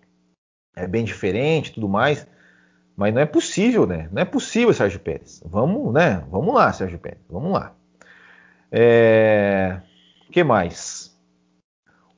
[0.75, 2.27] é bem diferente, tudo mais.
[2.93, 4.09] Mas não é possível, né?
[4.11, 5.41] Não é possível, Sérgio Pérez.
[5.45, 6.25] Vamos, né?
[6.29, 7.21] Vamos lá, Sérgio Pérez.
[7.29, 7.73] Vamos lá.
[8.69, 9.79] É...
[10.27, 11.12] O que mais?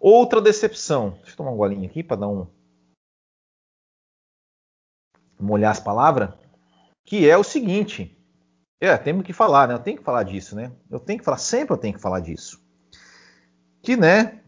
[0.07, 1.13] Outra decepção.
[1.13, 2.45] Deixa eu tomar um golinho aqui para dar um.
[5.39, 6.29] molhar as palavras,
[7.03, 8.15] que é o seguinte.
[8.79, 9.73] É, temos que falar, né?
[9.73, 10.71] Eu tenho que falar disso, né?
[10.91, 12.63] Eu tenho que falar, sempre eu tenho que falar disso.
[13.81, 14.43] Que, né?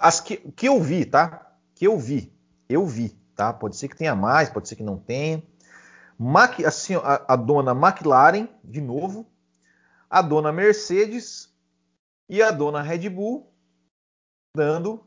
[0.00, 1.54] As que, que eu vi, tá?
[1.74, 2.34] Que eu vi,
[2.66, 3.52] eu vi, tá?
[3.52, 5.42] Pode ser que tenha mais, pode ser que não tenha.
[6.18, 9.30] Mac, assim, a, a dona McLaren, de novo,
[10.08, 11.54] a dona Mercedes
[12.26, 13.53] e a dona Red Bull
[14.54, 15.00] dando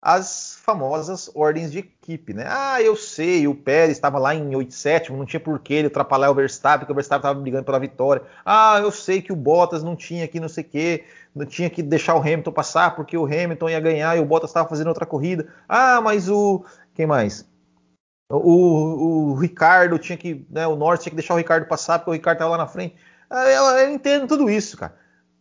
[0.00, 2.44] as famosas ordens de equipe, né?
[2.46, 4.72] Ah, eu sei, o Pérez estava lá em 8
[5.10, 8.22] não tinha por que ele atrapalhar o Verstappen, porque o Verstappen estava brigando pela vitória.
[8.44, 11.68] Ah, eu sei que o Bottas não tinha aqui não sei o quê, não tinha
[11.68, 14.88] que deixar o Hamilton passar, porque o Hamilton ia ganhar e o Bottas estava fazendo
[14.88, 15.48] outra corrida.
[15.68, 16.64] Ah, mas o...
[16.94, 17.44] quem mais?
[18.30, 20.46] O, o Ricardo tinha que...
[20.48, 22.68] Né, o Norte tinha que deixar o Ricardo passar, porque o Ricardo estava lá na
[22.68, 22.94] frente.
[23.28, 24.94] Ah, eu, eu entendo tudo isso, cara.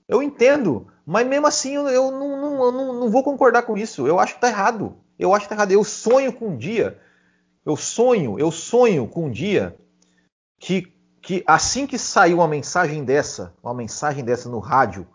[0.08, 4.08] Eu entendo, mas mesmo assim eu, não, não, eu não, não, vou concordar com isso.
[4.08, 4.96] Eu acho que tá errado.
[5.18, 5.72] Eu acho que tá errado.
[5.72, 7.00] Eu sonho com um dia,
[7.66, 9.76] eu sonho, eu sonho com um dia
[10.60, 15.08] que, que assim que sair uma mensagem dessa, uma mensagem dessa no rádio,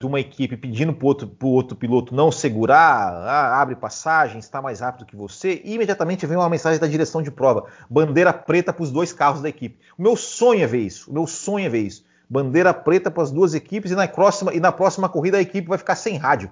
[0.00, 4.62] de uma equipe pedindo para o outro, outro, piloto não segurar, ah, abre passagem, está
[4.62, 8.72] mais rápido que você, e imediatamente vem uma mensagem da direção de prova, bandeira preta
[8.72, 9.80] para os dois carros da equipe.
[9.98, 13.22] O meu sonho é ver isso, o meu sonho é ver isso bandeira preta para
[13.22, 16.16] as duas equipes e na próxima e na próxima corrida a equipe vai ficar sem
[16.16, 16.50] rádio.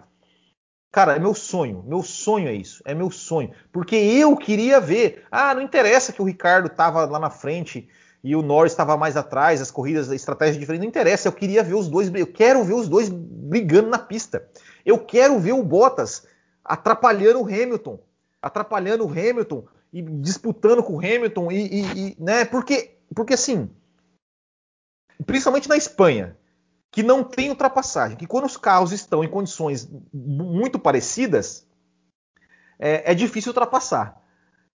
[0.90, 5.24] Cara, é meu sonho, meu sonho é isso, é meu sonho, porque eu queria ver.
[5.30, 7.88] Ah, não interessa que o Ricardo estava lá na frente
[8.24, 11.28] e o Norris estava mais atrás, as corridas, a estratégia diferente, não interessa.
[11.28, 14.48] Eu queria ver os dois, eu quero ver os dois brigando na pista.
[14.84, 16.26] Eu quero ver o Bottas
[16.64, 18.00] atrapalhando o Hamilton,
[18.40, 22.44] atrapalhando o Hamilton e disputando com o Hamilton e, e, e né?
[22.44, 23.70] Porque, porque assim,
[25.24, 26.36] principalmente na Espanha,
[26.90, 31.66] que não tem ultrapassagem, que quando os carros estão em condições muito parecidas,
[32.78, 34.20] é, é difícil ultrapassar.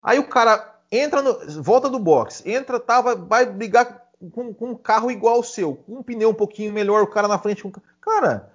[0.02, 4.76] Aí o cara entra, no, volta do box, entra, tava, vai brigar com, com, um
[4.76, 7.64] carro igual ao seu, com um pneu um pouquinho melhor, o cara na frente.
[7.64, 7.72] Com...
[8.02, 8.52] Cara,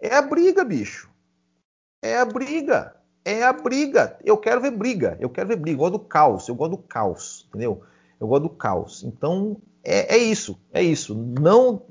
[0.00, 1.08] é a briga, bicho.
[2.02, 2.96] É a briga.
[3.24, 4.18] É a briga.
[4.24, 5.16] Eu quero ver briga.
[5.20, 5.76] Eu quero ver briga.
[5.76, 6.48] Eu gosto do caos.
[6.48, 7.46] Eu gosto do caos.
[7.48, 7.84] Entendeu?
[8.22, 9.02] Eu gosto do caos.
[9.02, 11.12] Então, é, é, isso, é isso.
[11.12, 11.82] Não,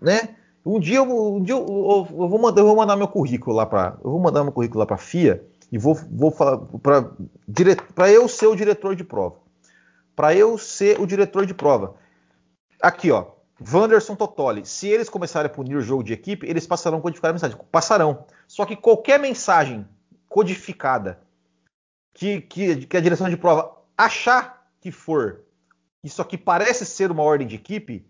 [0.00, 0.36] né?
[0.64, 3.66] Um dia, eu, um dia eu, eu, vou mandar, eu vou mandar meu currículo lá
[3.66, 6.58] para, eu vou mandar meu currículo lá para FIA e vou, vou falar
[7.92, 9.36] para eu ser o diretor de prova,
[10.14, 11.96] para eu ser o diretor de prova.
[12.80, 14.64] Aqui, ó, Wanderson Totoli.
[14.64, 17.58] Se eles começarem a punir o jogo de equipe, eles passarão a codificar a mensagem.
[17.72, 18.24] Passarão.
[18.46, 19.86] Só que qualquer mensagem
[20.28, 21.18] codificada
[22.14, 25.43] que, que, que a direção de prova achar que for
[26.04, 28.06] isso aqui parece ser uma ordem de equipe,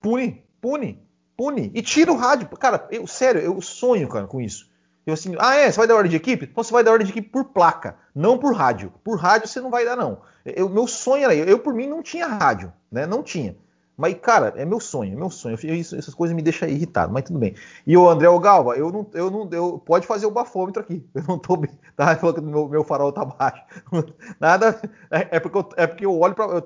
[0.00, 1.02] pune, pune,
[1.36, 1.70] pune.
[1.74, 2.48] E tira o rádio.
[2.56, 4.70] Cara, eu, sério, eu sonho, cara, com isso.
[5.04, 5.70] Eu assim, ah, é?
[5.70, 6.44] Você vai dar ordem de equipe?
[6.44, 8.92] Então você vai dar ordem de equipe por placa, não por rádio.
[9.02, 10.20] Por rádio você não vai dar, não.
[10.44, 11.34] Eu, meu sonho era.
[11.34, 13.06] Eu, por mim, não tinha rádio, né?
[13.06, 13.56] Não tinha.
[13.98, 15.56] Mas, cara, é meu sonho, é meu sonho.
[15.60, 17.56] Isso, essas coisas me deixam irritado, mas tudo bem.
[17.84, 21.04] E o André Galva, eu não, eu não, eu, pode fazer o bafômetro aqui.
[21.12, 21.76] Eu não tô bem.
[21.96, 23.60] Tá falando que meu, meu farol tá baixo.
[24.38, 24.80] Nada.
[25.10, 26.62] É, é, porque, eu, é porque eu olho para,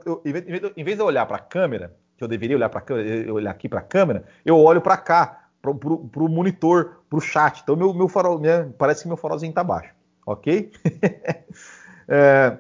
[0.76, 3.08] em vez de eu olhar para a câmera, que eu deveria olhar para a câmera,
[3.08, 7.20] eu olhar aqui para a câmera, eu olho para cá, para o monitor, para o
[7.20, 7.62] chat.
[7.62, 9.94] Então meu, meu farol, minha, parece que meu farolzinho tá baixo,
[10.26, 10.70] ok?
[12.06, 12.58] é,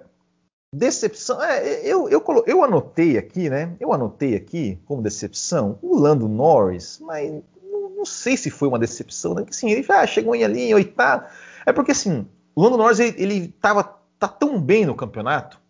[0.74, 3.76] Decepção, é, eu, eu, eu, anotei aqui, né?
[3.78, 7.30] Eu anotei aqui como decepção o Lando Norris, mas
[7.62, 9.42] não, não sei se foi uma decepção, né?
[9.42, 11.26] Porque assim, ele já chegou ali em oitavo.
[11.66, 13.84] É porque assim, o Lando Norris ele, ele tava,
[14.18, 15.60] tá tão bem no campeonato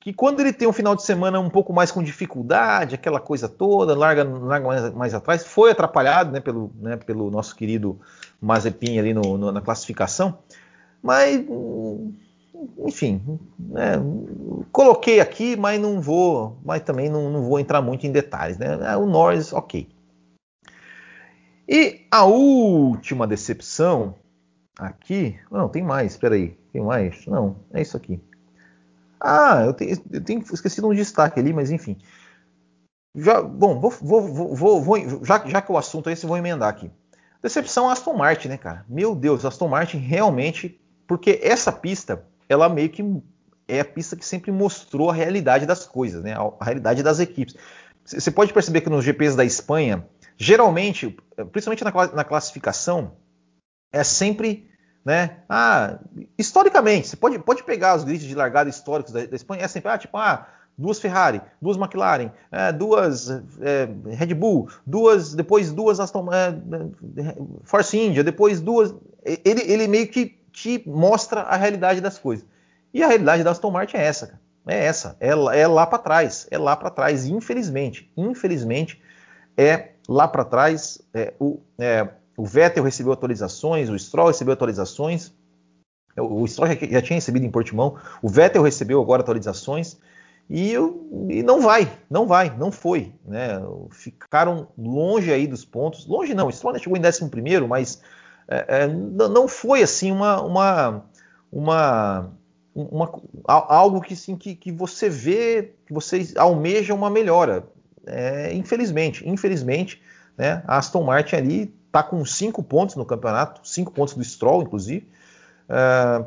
[0.00, 3.48] que quando ele tem um final de semana um pouco mais com dificuldade, aquela coisa
[3.48, 7.98] toda, larga, larga mais, mais atrás, foi atrapalhado né, pelo, né, pelo nosso querido
[8.40, 10.38] Mazepin ali no, no, na classificação,
[11.02, 11.44] mas
[12.78, 13.94] enfim, né,
[14.72, 18.66] coloquei aqui, mas não vou, mas também não, não, vou entrar muito em detalhes, né?
[18.82, 19.88] É, o Norris, ok.
[21.68, 24.14] E a última decepção
[24.78, 27.26] aqui, não, tem mais, espera aí, tem mais?
[27.26, 28.20] Não, é isso aqui.
[29.20, 31.96] Ah, eu tenho, eu tenho esquecido um destaque ali, mas enfim.
[33.14, 36.68] Já, bom, vou, vou, vou, vou já, já, que o assunto é esse, vou emendar
[36.68, 36.90] aqui.
[37.42, 38.84] Decepção Aston Martin, né, cara?
[38.88, 43.04] Meu Deus, Aston Martin realmente, porque essa pista ela meio que
[43.66, 46.34] é a pista que sempre mostrou a realidade das coisas, né?
[46.34, 47.54] a realidade das equipes.
[48.04, 51.14] Você pode perceber que nos GPs da Espanha, geralmente,
[51.52, 53.12] principalmente na, classificação,
[53.92, 54.70] é sempre,
[55.04, 55.40] né?
[55.46, 55.98] Ah,
[56.38, 59.90] historicamente, você pode, pode pegar os grids de largada históricos da, da Espanha, é sempre,
[59.90, 65.98] ah, tipo, ah, duas Ferrari, duas McLaren, é, duas é, Red Bull, duas, depois duas
[65.98, 66.54] Aston é,
[67.64, 68.94] Force India, depois duas.
[69.24, 72.44] Ele, ele meio que te mostra a realidade das coisas.
[72.92, 74.40] E a realidade da Aston Martin é essa, cara.
[74.66, 79.00] É essa, é, é lá para trás, é lá para trás, infelizmente, infelizmente
[79.56, 81.00] é lá para trás.
[81.14, 85.32] É, o, é, o Vettel recebeu atualizações, o Stroll recebeu atualizações,
[86.18, 89.96] o Stroll já, já, tinha recebido em Portimão, o Vettel recebeu agora atualizações
[90.50, 90.74] e,
[91.30, 93.58] e, não vai, não vai, não foi, né?
[93.90, 98.02] Ficaram longe aí dos pontos, longe não, o Stroll chegou em 11 primeiro, mas
[98.48, 101.04] é, é, não foi assim uma, uma,
[101.52, 102.32] uma
[102.74, 103.10] uma,
[103.44, 107.64] algo que, sim, que, que você vê, que você almeja uma melhora.
[108.06, 110.00] É, infelizmente, infelizmente,
[110.36, 114.62] né, a Aston Martin ali está com cinco pontos no campeonato, cinco pontos do Stroll,
[114.62, 115.08] inclusive,
[115.68, 116.24] é,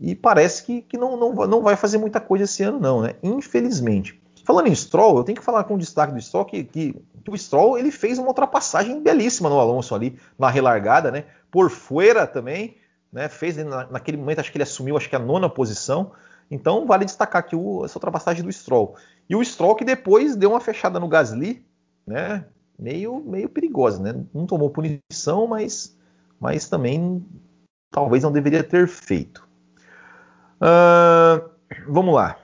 [0.00, 3.14] e parece que, que não, não, não, vai fazer muita coisa esse ano, não, né?
[3.22, 4.21] Infelizmente.
[4.44, 7.30] Falando em Stroll, eu tenho que falar com o destaque do Stroll que, que, que,
[7.30, 11.24] o Stroll ele fez uma ultrapassagem belíssima no Alonso ali na relargada, né?
[11.50, 12.76] Por fora também,
[13.12, 16.12] né, fez na, naquele momento, acho que ele assumiu acho que a nona posição.
[16.50, 18.96] Então vale destacar aqui essa ultrapassagem do Stroll.
[19.28, 21.64] E o Stroll que depois deu uma fechada no Gasly,
[22.06, 22.44] né,
[22.78, 24.24] meio, meio perigosa, né?
[24.34, 25.96] Não tomou punição, mas,
[26.40, 27.24] mas também
[27.92, 29.46] talvez não deveria ter feito.
[30.56, 31.48] Uh,
[31.86, 32.41] vamos lá.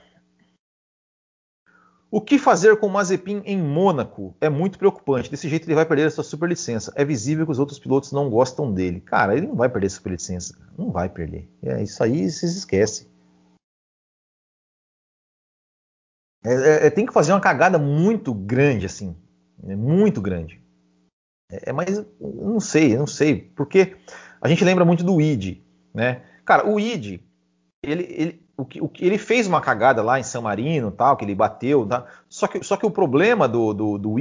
[2.11, 5.29] O que fazer com o Mazepin em Mônaco é muito preocupante.
[5.29, 6.91] Desse jeito ele vai perder a sua superlicença.
[6.95, 8.99] É visível que os outros pilotos não gostam dele.
[8.99, 10.57] Cara, ele não vai perder a superlicença.
[10.75, 11.47] Não vai perder.
[11.61, 13.07] É isso aí, se esquece.
[16.43, 19.15] É, é, é, tem que fazer uma cagada muito grande, assim.
[19.63, 20.59] É muito grande.
[21.51, 23.51] É, é mas não sei, não sei.
[23.55, 23.97] Porque
[24.41, 25.61] a gente lembra muito do Id,
[25.93, 26.23] né?
[26.43, 27.21] Cara, o Id,
[27.83, 31.15] ele, ele, o que, o que, ele fez uma cagada lá em San Marino, tal,
[31.15, 32.05] que ele bateu, tá?
[32.27, 34.15] só, que, só que o problema do, do, do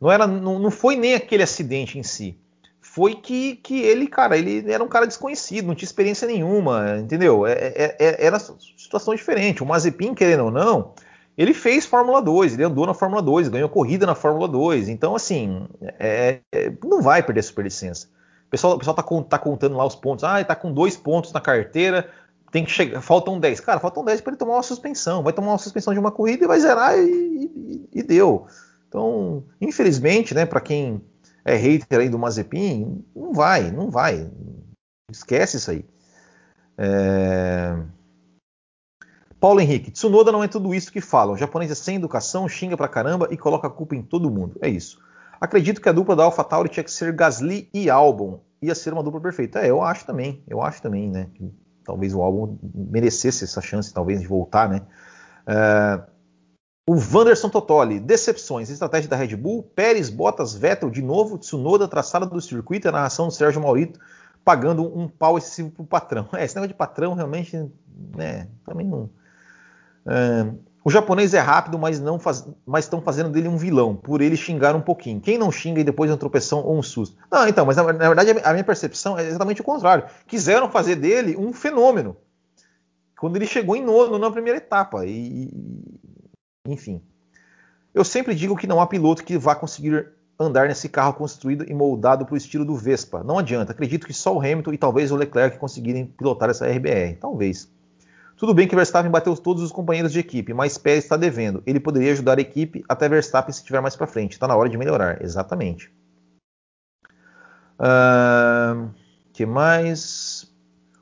[0.00, 2.38] não, era, não, não foi nem aquele acidente em si.
[2.80, 7.46] Foi que, que ele, cara, ele era um cara desconhecido, não tinha experiência nenhuma, entendeu?
[7.46, 9.62] É, é, é, era situação diferente.
[9.62, 10.92] O Mazepin, querendo ou não,
[11.36, 14.88] ele fez Fórmula 2, ele andou na Fórmula 2, ganhou corrida na Fórmula 2.
[14.88, 15.66] Então, assim,
[15.98, 18.08] é, é, não vai perder a superlicença.
[18.46, 20.24] O pessoal, o pessoal tá, tá, contando lá os pontos.
[20.24, 22.10] Ah, ele tá com dois pontos na carteira,
[22.52, 23.60] tem que chegar, faltam 10.
[23.60, 25.22] Cara, faltam 10 para ele tomar uma suspensão.
[25.22, 28.46] Vai tomar uma suspensão de uma corrida e vai zerar e, e, e deu.
[28.86, 31.02] Então, infelizmente, né, para quem
[31.46, 34.30] é hater aí do Mazepin, não vai, não vai.
[35.10, 35.84] Esquece isso aí.
[36.76, 37.74] É...
[39.40, 41.34] Paulo Henrique, Tsunoda não é tudo isso que falam.
[41.34, 44.58] O japonês é sem educação, xinga pra caramba e coloca a culpa em todo mundo.
[44.60, 45.00] É isso.
[45.40, 48.40] Acredito que a dupla da AlphaTauri tinha que ser Gasly e Albon.
[48.60, 49.60] Ia ser uma dupla perfeita.
[49.60, 50.44] É, eu acho também.
[50.46, 51.28] Eu acho também, né?
[51.84, 54.82] Talvez o álbum merecesse essa chance, talvez, de voltar, né?
[55.46, 56.12] Uh,
[56.88, 62.26] o Wanderson Totoli, decepções, estratégia da Red Bull, Pérez, Bottas, Vettel de novo, Tsunoda, traçada
[62.26, 64.00] do circuito, a narração do Sérgio Maurito,
[64.44, 66.28] pagando um pau excessivo pro patrão.
[66.34, 67.56] É, esse negócio de patrão realmente,
[68.16, 69.10] né, também não...
[70.04, 74.20] Uh, o japonês é rápido, mas não faz, mas estão fazendo dele um vilão, por
[74.20, 75.20] ele xingar um pouquinho.
[75.20, 77.16] Quem não xinga e depois uma tropeção ou um susto?
[77.30, 80.04] Não, então, mas na, na, verdade a minha percepção é exatamente o contrário.
[80.26, 82.16] Quiseram fazer dele um fenômeno.
[83.16, 85.06] Quando ele chegou em nono na primeira etapa.
[85.06, 85.48] E,
[86.66, 87.00] enfim.
[87.94, 90.08] Eu sempre digo que não há piloto que vá conseguir
[90.40, 93.22] andar nesse carro construído e moldado para o estilo do Vespa.
[93.22, 93.70] Não adianta.
[93.70, 97.18] Acredito que só o Hamilton e talvez o Leclerc conseguirem pilotar essa RBR.
[97.20, 97.70] Talvez.
[98.42, 101.62] Tudo bem que Verstappen bateu todos os companheiros de equipe, mas Pérez está devendo.
[101.64, 104.32] Ele poderia ajudar a equipe até Verstappen se estiver mais para frente.
[104.32, 105.22] Está na hora de melhorar.
[105.22, 105.94] Exatamente.
[107.78, 108.90] Uh,
[109.32, 110.52] que mais?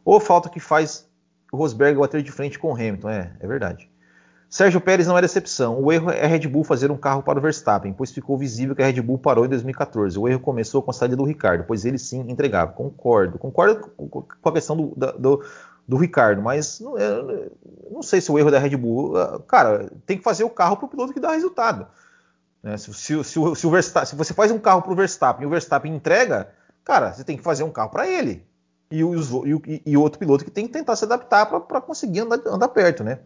[0.05, 1.09] Ou falta que faz
[1.50, 3.09] o Rosberg bater de frente com o Hamilton.
[3.09, 3.90] É, é verdade.
[4.50, 5.81] Sérgio Pérez não é decepção.
[5.81, 8.74] O erro é a Red Bull fazer um carro para o Verstappen, pois ficou visível
[8.74, 10.18] que a Red Bull parou em 2014.
[10.18, 12.72] O erro começou com a saída do Ricardo, pois ele sim entregava.
[12.72, 13.38] Concordo.
[13.38, 15.44] Concordo com a questão do, do,
[15.90, 16.94] do Ricardo, mas não,
[17.90, 19.20] não, sei se o erro da Red Bull.
[19.20, 21.85] Ah, cara, tem que fazer o carro para o piloto que dá resultado.
[22.62, 22.76] Né?
[22.76, 25.46] Se, se, se, o, se, o se você faz um carro para o Verstappen e
[25.48, 26.48] o Verstappen entrega,
[26.85, 28.47] cara, você tem que fazer um carro para ele.
[28.88, 32.41] E, os, e, e, outro piloto que tem que tentar se adaptar para conseguir andar,
[32.47, 33.18] andar, perto, né?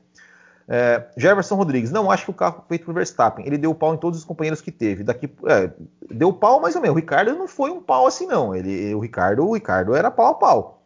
[0.66, 3.46] É, Jefferson Rodrigues, não acho que o carro feito para o Verstappen.
[3.46, 5.04] Ele deu pau em todos os companheiros que teve.
[5.04, 5.70] Daqui, é,
[6.10, 6.94] deu pau mais ou menos.
[6.94, 8.54] O Ricardo não foi um pau assim, não.
[8.54, 10.82] Ele, o Ricardo, o Ricardo era pau a pau.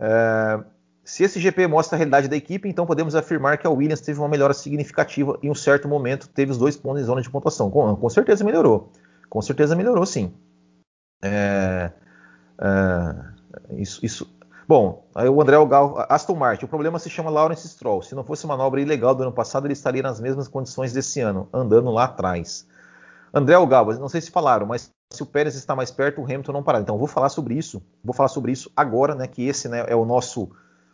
[0.00, 0.60] É,
[1.12, 4.18] se esse GP mostra a realidade da equipe, então podemos afirmar que a Williams teve
[4.18, 7.28] uma melhora significativa e em um certo momento teve os dois pontos em zona de
[7.28, 7.70] pontuação.
[7.70, 8.90] Com, com certeza melhorou.
[9.28, 10.32] Com certeza melhorou, sim.
[11.22, 11.92] É,
[12.58, 13.14] é,
[13.76, 14.34] isso, isso,
[14.66, 18.00] Bom, aí o André Gal, Aston Martin, o problema se chama Lawrence Stroll.
[18.00, 21.46] Se não fosse manobra ilegal do ano passado, ele estaria nas mesmas condições desse ano,
[21.52, 22.66] andando lá atrás.
[23.34, 26.52] André Galvas, não sei se falaram, mas se o Pérez está mais perto, o Hamilton
[26.52, 26.80] não parar.
[26.80, 27.82] Então, vou falar sobre isso.
[28.02, 29.26] Vou falar sobre isso agora, né?
[29.26, 30.50] Que esse né, é o nosso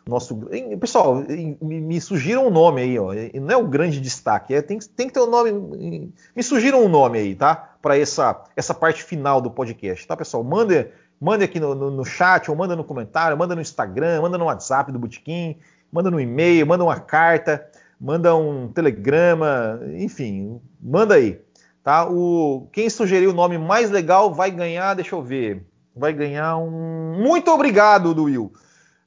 [0.09, 0.35] nosso.
[0.79, 1.23] Pessoal,
[1.61, 3.11] me, sugiram um nome aí, ó.
[3.35, 6.11] Não é o grande destaque, é, tem, tem que ter um nome.
[6.35, 7.75] Me sugiram um nome aí, tá?
[7.81, 10.43] Para essa, essa parte final do podcast, tá, pessoal?
[10.43, 10.91] Manda,
[11.21, 14.45] manda aqui no, no, no, chat, ou manda no comentário, manda no Instagram, manda no
[14.45, 15.57] WhatsApp do Botequim,
[15.91, 17.65] manda no e-mail, manda uma carta,
[17.99, 21.39] manda um telegrama, enfim, manda aí.
[21.83, 22.09] Tá?
[22.09, 27.21] O, quem sugeriu o nome mais legal vai ganhar, deixa eu ver, vai ganhar um.
[27.21, 28.51] Muito obrigado, do Will.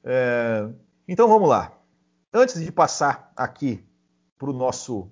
[0.03, 0.67] É,
[1.13, 1.71] então vamos lá.
[2.33, 3.85] Antes de passar aqui
[4.35, 5.11] para o nosso,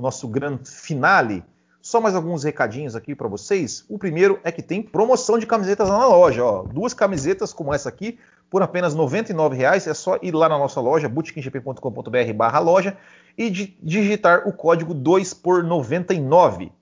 [0.00, 1.44] nosso grande finale,
[1.82, 3.84] só mais alguns recadinhos aqui para vocês.
[3.86, 6.42] O primeiro é que tem promoção de camisetas na loja.
[6.42, 6.62] Ó.
[6.62, 8.18] Duas camisetas como essa aqui
[8.48, 9.86] por apenas R$ 99,00.
[9.86, 12.96] É só ir lá na nossa loja, bootkinggp.com.br barra loja
[13.36, 16.72] e digitar o código 2 por 99.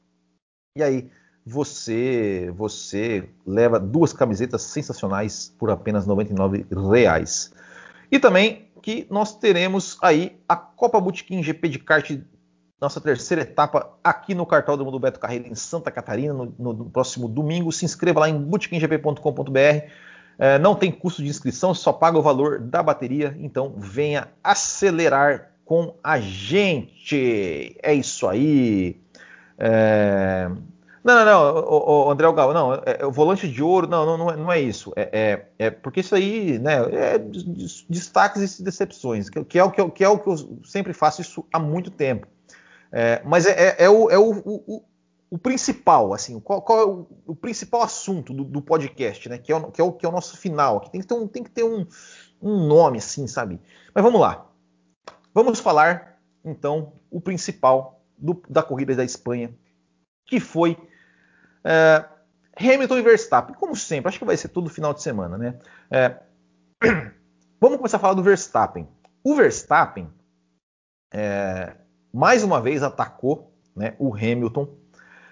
[0.78, 1.10] E aí
[1.44, 7.61] você você leva duas camisetas sensacionais por apenas R$ 99,00.
[8.12, 12.10] E também que nós teremos aí a Copa Botequim GP de kart,
[12.78, 17.26] nossa terceira etapa aqui no Cartódromo do Beto Carreiro em Santa Catarina no, no próximo
[17.26, 17.72] domingo.
[17.72, 19.88] Se inscreva lá em botequimgp.com.br.
[20.38, 23.34] É, não tem custo de inscrição, só paga o valor da bateria.
[23.40, 27.74] Então venha acelerar com a gente.
[27.82, 29.00] É isso aí.
[29.56, 30.50] É...
[31.04, 34.06] Não, não, não, o, o André Gal, não, é, é, o volante de ouro, não,
[34.06, 34.92] não, não é, não é isso.
[34.94, 37.18] É, é, é, porque isso aí, né, é
[37.88, 41.20] destaques e decepções, que, que, é o, que, que, é o que eu sempre faço
[41.20, 42.28] isso há muito tempo.
[42.92, 44.84] É, mas é, é, o, é o, o,
[45.30, 49.50] o, principal, assim, qual, qual é o, o, principal assunto do, do, podcast, né, que
[49.50, 51.26] é, o, que, é o, que é o nosso final, que tem que ter um,
[51.26, 51.84] tem que ter um,
[52.40, 53.58] um nome, assim, sabe?
[53.92, 54.46] Mas vamos lá.
[55.34, 59.52] Vamos falar, então, o principal do, da corrida da Espanha,
[60.26, 60.76] que foi
[61.64, 62.04] é,
[62.58, 65.58] Hamilton e Verstappen, como sempre, acho que vai ser todo final de semana, né?
[65.90, 66.16] É,
[67.60, 68.88] vamos começar a falar do Verstappen.
[69.24, 70.12] O Verstappen,
[71.12, 71.74] é,
[72.12, 74.68] mais uma vez, atacou né, o Hamilton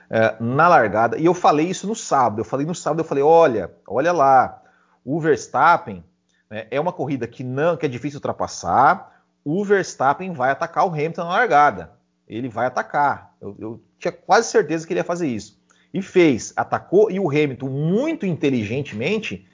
[0.09, 2.41] é, na largada, e eu falei isso no sábado.
[2.41, 4.63] Eu falei no sábado, eu falei, olha, olha lá,
[5.05, 6.03] o Verstappen
[6.49, 9.25] né, é uma corrida que não, que é difícil ultrapassar.
[9.45, 11.93] O Verstappen vai atacar o Hamilton na largada.
[12.27, 13.35] Ele vai atacar.
[13.41, 15.60] Eu, eu tinha quase certeza que ele ia fazer isso
[15.93, 19.47] e fez, atacou, e o Hamilton, muito inteligentemente,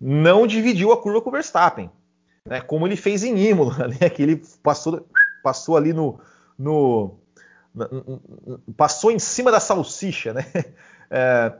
[0.00, 1.90] não dividiu a curva com o Verstappen,
[2.44, 5.06] né, como ele fez em Imola, né, que ele passou,
[5.42, 6.18] passou ali no,
[6.58, 7.16] no,
[8.76, 10.44] passou em cima da salsicha, né?
[11.08, 11.52] É,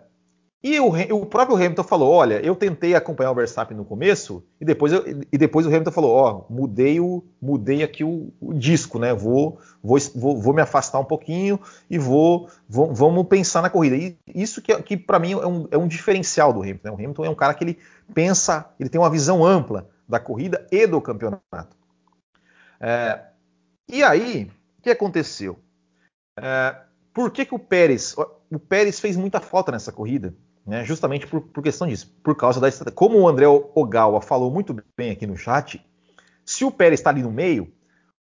[0.62, 4.64] e o, o, próprio Hamilton falou: olha, eu tentei acompanhar o Verstappen no começo, e
[4.64, 6.98] depois, eu, e depois o Hamilton falou: ó, oh, mudei,
[7.40, 9.14] mudei aqui o, o disco, né?
[9.14, 13.96] Vou, vou, vou, vou, me afastar um pouquinho e vou, vou vamos pensar na corrida.
[13.96, 16.88] E isso que, que para mim é um, é um, diferencial do Hamilton.
[16.88, 16.90] Né?
[16.90, 17.78] O Hamilton é um cara que ele
[18.12, 21.76] pensa, ele tem uma visão ampla da corrida e do campeonato.
[22.80, 23.20] É,
[23.88, 25.58] e aí, o que aconteceu?
[26.38, 26.76] É,
[27.14, 28.16] por que, que o Pérez,
[28.50, 30.34] o Pérez fez muita falta nessa corrida?
[30.66, 32.90] Né, justamente por, por, questão disso, por causa da.
[32.90, 35.80] Como o André Ogawa falou muito bem aqui no chat,
[36.44, 37.72] se o Pérez está ali no meio,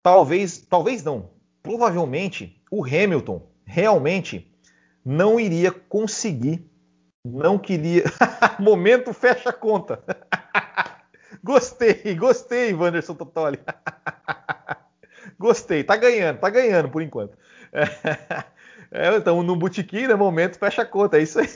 [0.02, 1.30] talvez, talvez não,
[1.62, 4.56] provavelmente o Hamilton realmente
[5.04, 6.70] não iria conseguir,
[7.24, 8.04] não queria.
[8.60, 10.02] Momento fecha a conta.
[11.42, 13.58] gostei, gostei, Wanderson Totoli.
[15.36, 17.36] gostei, tá ganhando, tá ganhando por enquanto.
[18.92, 21.18] É, então, no botequim, no momento, fecha a conta.
[21.18, 21.48] É isso aí.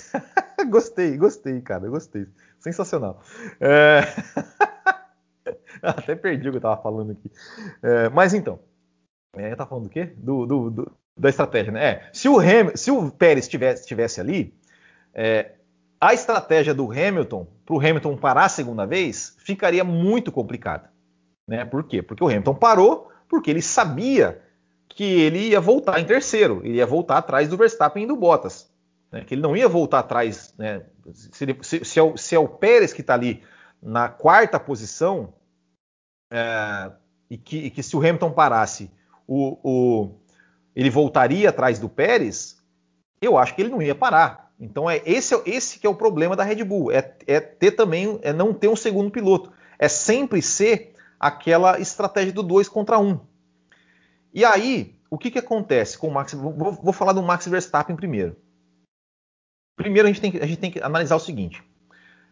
[0.68, 1.88] gostei, gostei, cara.
[1.88, 2.26] Gostei.
[2.58, 3.22] Sensacional.
[3.60, 4.00] É...
[5.82, 7.30] Até perdi o que eu tava falando aqui.
[7.82, 8.60] É, mas então.
[9.34, 10.12] É, tá falando do quê?
[10.16, 11.84] Do, do, do, da estratégia, né?
[11.84, 14.54] É, se, o Ham, se o Pérez estivesse, estivesse ali,
[15.14, 15.52] é,
[16.00, 20.90] a estratégia do Hamilton, para o Hamilton parar a segunda vez, ficaria muito complicada.
[21.46, 21.64] Né?
[21.64, 22.02] Por quê?
[22.02, 24.40] Porque o Hamilton parou porque ele sabia
[24.88, 28.69] que ele ia voltar em terceiro, ele ia voltar atrás do Verstappen e do Bottas.
[29.10, 29.24] Né?
[29.24, 30.54] Que ele não ia voltar atrás.
[30.56, 30.82] Né?
[31.12, 33.42] Se, ele, se, se, é o, se, é o, Pérez que está ali
[33.82, 35.34] na quarta posição,
[36.30, 36.92] é,
[37.28, 38.90] e, que, e, que, se o Hamilton parasse,
[39.26, 40.20] o, o,
[40.74, 42.62] ele voltaria atrás do Pérez,
[43.20, 44.50] eu acho que ele não ia parar.
[44.58, 48.18] Então é esse, esse que é o problema da Red Bull, é, é ter também,
[48.22, 53.18] é não ter um segundo piloto, é sempre ser aquela estratégia do dois contra um.
[54.32, 56.34] E aí, o que, que acontece com o Max?
[56.34, 58.36] Vou, vou falar do Max Verstappen primeiro.
[59.80, 61.64] Primeiro, a gente tem que, a gente tem que analisar o seguinte: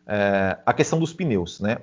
[0.06, 1.60] é, a questão dos pneus.
[1.60, 1.78] Né?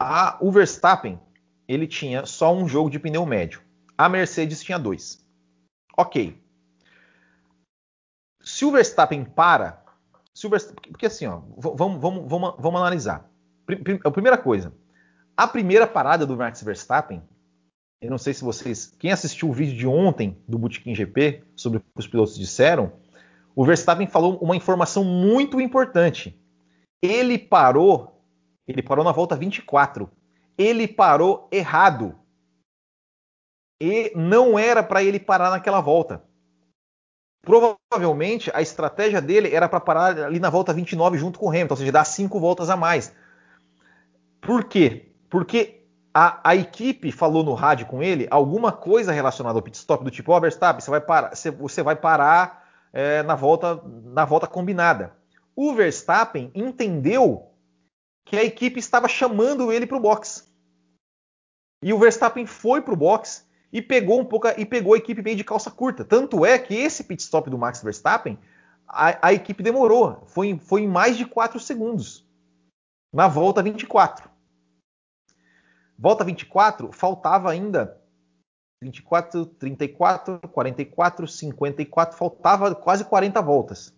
[0.00, 1.18] A, o Verstappen
[1.66, 3.60] ele tinha só um jogo de pneu médio.
[3.98, 5.20] A Mercedes tinha dois.
[5.96, 6.40] Ok.
[8.40, 9.82] Se o Verstappen para,
[10.32, 13.28] se o Verstappen, porque assim, ó, vamos, vamos, vamos, vamos analisar.
[14.04, 14.72] A primeira coisa,
[15.36, 17.20] A primeira parada do Max Verstappen,
[18.00, 21.78] eu não sei se vocês, quem assistiu o vídeo de ontem do Bootkin GP sobre
[21.78, 22.92] o que os pilotos disseram,
[23.54, 26.40] o Verstappen falou uma informação muito importante.
[27.00, 28.20] Ele parou,
[28.66, 30.10] ele parou na volta 24.
[30.58, 32.18] Ele parou errado.
[33.80, 36.24] E não era para ele parar naquela volta.
[37.42, 41.74] Provavelmente a estratégia dele era para parar ali na volta 29 junto com o Hamilton,
[41.74, 43.14] ou seja, dar cinco voltas a mais.
[44.40, 45.12] Por quê?
[45.28, 50.02] Porque a, a, equipe falou no rádio com ele alguma coisa relacionada ao pit stop
[50.02, 52.63] do tipo, ó, oh, Verstappen, você vai parar, você, você vai parar
[52.94, 55.16] é, na volta na volta combinada.
[55.56, 57.50] O Verstappen entendeu
[58.24, 60.48] que a equipe estava chamando ele para o box.
[61.82, 65.20] E o Verstappen foi para o box e pegou um pouco e pegou a equipe
[65.20, 66.04] meio de calça curta.
[66.04, 68.38] Tanto é que esse pit stop do Max Verstappen,
[68.86, 70.22] a, a equipe demorou.
[70.26, 72.24] Foi, foi em mais de 4 segundos.
[73.12, 74.30] Na volta 24.
[75.98, 78.00] Volta 24, faltava ainda
[78.84, 83.94] 24, 34, 44, 54, faltava quase 40 voltas.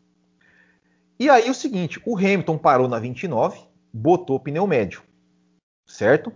[1.19, 3.59] E aí o seguinte, o Hamilton parou na 29,
[3.93, 5.03] botou pneu médio,
[5.87, 6.33] certo?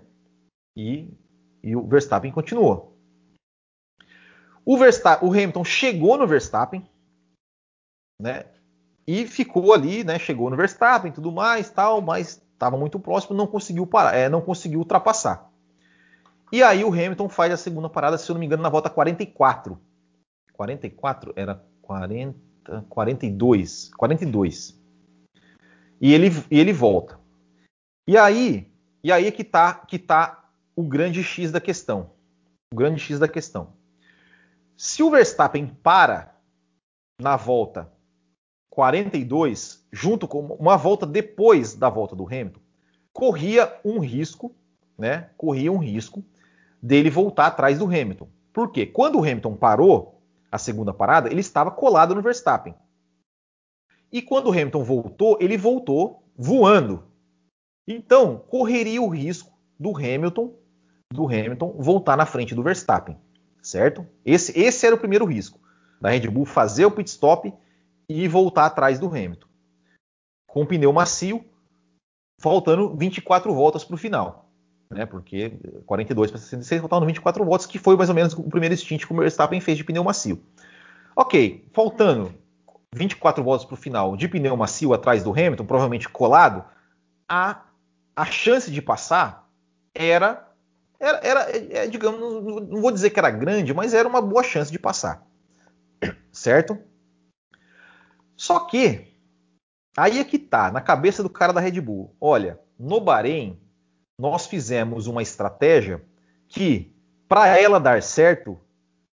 [0.77, 1.17] E,
[1.63, 2.99] e o Verstappen continuou.
[4.65, 6.89] O, Verstappen, o Hamilton chegou no Verstappen,
[8.21, 8.47] né?
[9.07, 10.19] E ficou ali, né?
[10.19, 14.41] Chegou no Verstappen, tudo mais, tal, mas estava muito próximo, não conseguiu parar, é, não
[14.41, 15.50] conseguiu ultrapassar.
[16.53, 18.91] E aí o Hamilton faz a segunda parada, se eu não me engano, na volta
[18.91, 19.81] 44.
[20.53, 24.81] 44 era 40, 42, 42.
[26.01, 27.21] E ele, e ele volta.
[28.07, 28.73] E aí,
[29.03, 32.11] e aí é que tá, que tá o grande X da questão.
[32.73, 33.75] O grande X da questão.
[34.77, 36.35] Se o Verstappen para
[37.21, 37.93] na volta
[38.71, 42.61] 42, junto com uma volta depois da volta do Hamilton,
[43.13, 44.55] corria um risco,
[44.97, 45.31] né?
[45.37, 46.25] Corria um risco
[46.83, 48.29] dele voltar atrás do Hamilton.
[48.53, 48.87] Por quê?
[48.87, 50.21] Quando o Hamilton parou
[50.51, 52.75] a segunda parada, ele estava colado no Verstappen.
[54.13, 57.05] E quando o Hamilton voltou, ele voltou voando.
[57.87, 60.55] Então, correria o risco do Hamilton,
[61.13, 63.17] do Hamilton voltar na frente do Verstappen,
[63.63, 64.07] certo?
[64.25, 65.61] Esse, esse era o primeiro risco
[66.01, 67.53] da Red Bull fazer o pit stop
[68.09, 69.47] e voltar atrás do Hamilton.
[70.47, 71.45] Com pneu macio,
[72.41, 74.50] faltando 24 voltas para o final
[74.91, 75.07] né?
[75.07, 75.53] Porque
[75.87, 79.13] 42 para 66 faltavam 24 voltas, que foi mais ou menos o primeiro stint que
[79.13, 80.43] o Verstappen fez de pneu macio.
[81.15, 82.35] Ok, faltando
[82.93, 86.65] 24 voltas para o final de pneu macio atrás do Hamilton, provavelmente colado,
[87.29, 87.63] a,
[88.17, 89.49] a chance de passar
[89.95, 90.49] era,
[90.99, 94.43] era, era é, digamos, não, não vou dizer que era grande, mas era uma boa
[94.43, 95.25] chance de passar.
[96.33, 96.79] Certo?
[98.37, 99.15] Só que,
[99.97, 102.17] aí é que tá, na cabeça do cara da Red Bull.
[102.21, 103.61] Olha, no Bahrein,
[104.21, 106.05] nós fizemos uma estratégia
[106.47, 106.95] que,
[107.27, 108.61] para ela dar certo,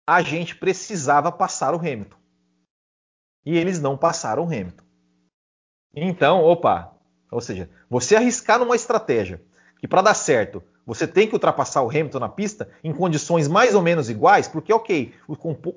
[0.07, 2.19] a gente precisava passar o Hamilton.
[3.47, 4.85] E eles não passaram o Hamilton.
[5.97, 6.95] Então, opa,
[7.31, 9.43] ou seja, você arriscar numa estratégia
[9.79, 13.75] que para dar certo você tem que ultrapassar o Hamilton na pista em condições mais
[13.75, 15.15] ou menos iguais, porque ok,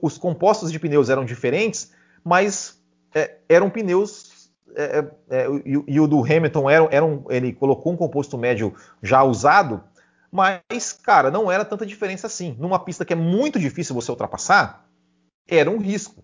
[0.01, 1.93] os compostos de pneus eram diferentes,
[2.25, 2.77] mas
[3.15, 4.32] é, eram pneus
[4.75, 8.37] é, é, é, e, e, o do Hamilton era, era um, ele colocou um composto
[8.37, 9.83] médio já usado,
[10.31, 12.55] mas, cara, não era tanta diferença assim.
[12.59, 14.89] Numa pista que é muito difícil você ultrapassar,
[15.47, 16.23] era um risco.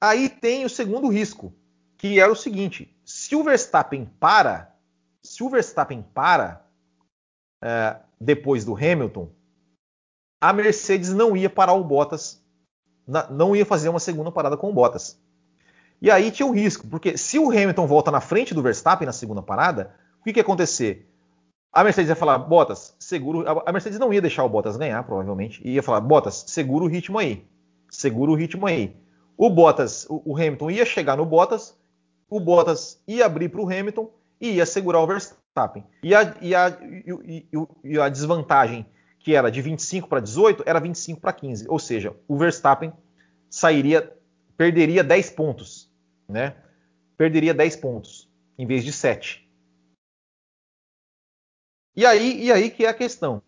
[0.00, 1.54] Aí tem o segundo risco,
[1.96, 4.76] que era o seguinte: se o Verstappen para,
[5.22, 6.66] se o Verstappen para
[7.62, 9.30] é, depois do Hamilton,
[10.40, 12.44] a Mercedes não ia parar o Bottas,
[13.30, 15.18] não ia fazer uma segunda parada com o Bottas.
[16.02, 19.12] E aí tinha um risco, porque se o Hamilton volta na frente do Verstappen na
[19.12, 21.08] segunda parada, o que, que ia acontecer?
[21.72, 23.44] A Mercedes ia falar, Bottas, seguro.
[23.64, 26.88] A Mercedes não ia deixar o Bottas ganhar, provavelmente, e ia falar, Bottas, segura o
[26.88, 27.46] ritmo aí.
[27.88, 28.96] Segura o ritmo aí.
[29.36, 31.78] O Bottas, o, Hamilton ia chegar no Bottas,
[32.28, 35.84] o Bottas ia abrir para o Hamilton e ia segurar o Verstappen.
[36.02, 37.46] E a, e a, e,
[37.84, 38.84] e a desvantagem,
[39.20, 41.66] que era de 25 para 18, era 25 para 15.
[41.68, 42.92] Ou seja, o Verstappen
[43.48, 44.12] sairia,
[44.56, 45.91] perderia 10 pontos
[46.32, 46.56] né?
[47.16, 48.28] Perderia 10 pontos
[48.58, 49.48] em vez de 7.
[51.94, 53.42] E aí, e aí que é a questão.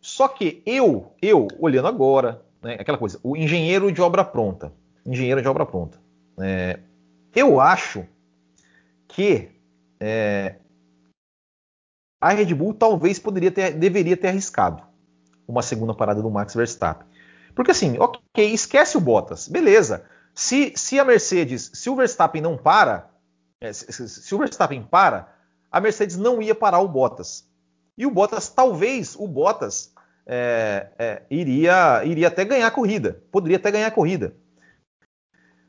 [0.00, 4.72] Só que eu, eu olhando agora, né, aquela coisa, o engenheiro de obra pronta,
[5.06, 6.00] engenheiro de obra pronta,
[6.40, 6.80] é,
[7.34, 8.06] eu acho
[9.06, 9.50] que
[10.00, 10.56] é,
[12.20, 14.82] a Red Bull talvez poderia ter, deveria ter arriscado
[15.46, 17.06] uma segunda parada do Max Verstappen.
[17.54, 20.04] Porque assim, ok, esquece o Bottas, beleza.
[20.38, 23.10] Se, se a Mercedes, se o Verstappen não para,
[23.60, 25.34] é, se, o Verstappen para,
[25.68, 27.44] a Mercedes não ia parar o Bottas.
[27.96, 29.92] E o Bottas, talvez, o Bottas
[30.24, 33.20] é, é, iria, iria até ganhar a corrida.
[33.32, 34.32] Poderia até ganhar a corrida.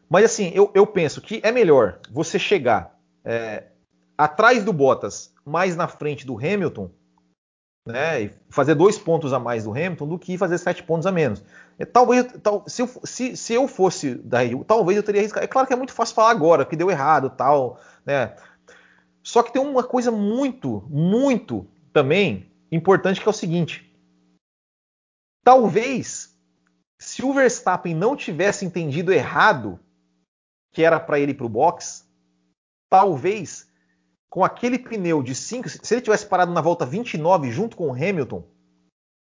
[0.07, 2.95] Mas assim, eu, eu penso que é melhor você chegar
[3.25, 3.69] é,
[4.15, 6.91] atrás do Bottas, mais na frente do Hamilton,
[7.91, 11.11] né, e fazer dois pontos a mais do Hamilton do que fazer sete pontos a
[11.11, 11.43] menos.
[11.77, 15.43] É, talvez, tal, se, eu, se, se, eu fosse da Rio, talvez eu teria arriscado.
[15.43, 18.35] É claro que é muito fácil falar agora, que deu errado, tal, né?
[19.23, 23.91] Só que tem uma coisa muito, muito também importante que é o seguinte:
[25.43, 26.37] talvez
[26.99, 29.79] se o Verstappen não tivesse entendido errado
[30.71, 32.07] que era para ele ir para o box,
[32.89, 33.68] talvez
[34.29, 37.93] com aquele pneu de 5, se ele tivesse parado na volta 29 junto com o
[37.93, 38.43] Hamilton,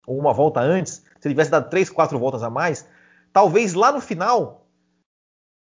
[0.07, 2.87] ou uma volta antes, se ele tivesse dado 3, 4 voltas a mais,
[3.31, 4.67] talvez lá no final,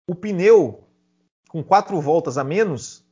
[0.09, 0.87] o pneu
[1.49, 3.05] com 4 voltas a menos,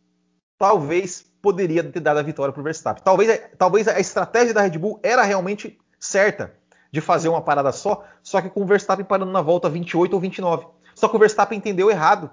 [0.58, 3.04] talvez poderia ter dado a vitória para o Verstappen.
[3.04, 6.54] Talvez, talvez a estratégia da Red Bull era realmente certa
[6.92, 10.20] de fazer uma parada só, só que com o Verstappen parando na volta 28 ou
[10.20, 10.68] 29.
[10.96, 12.30] Só que o Verstappen entendeu errado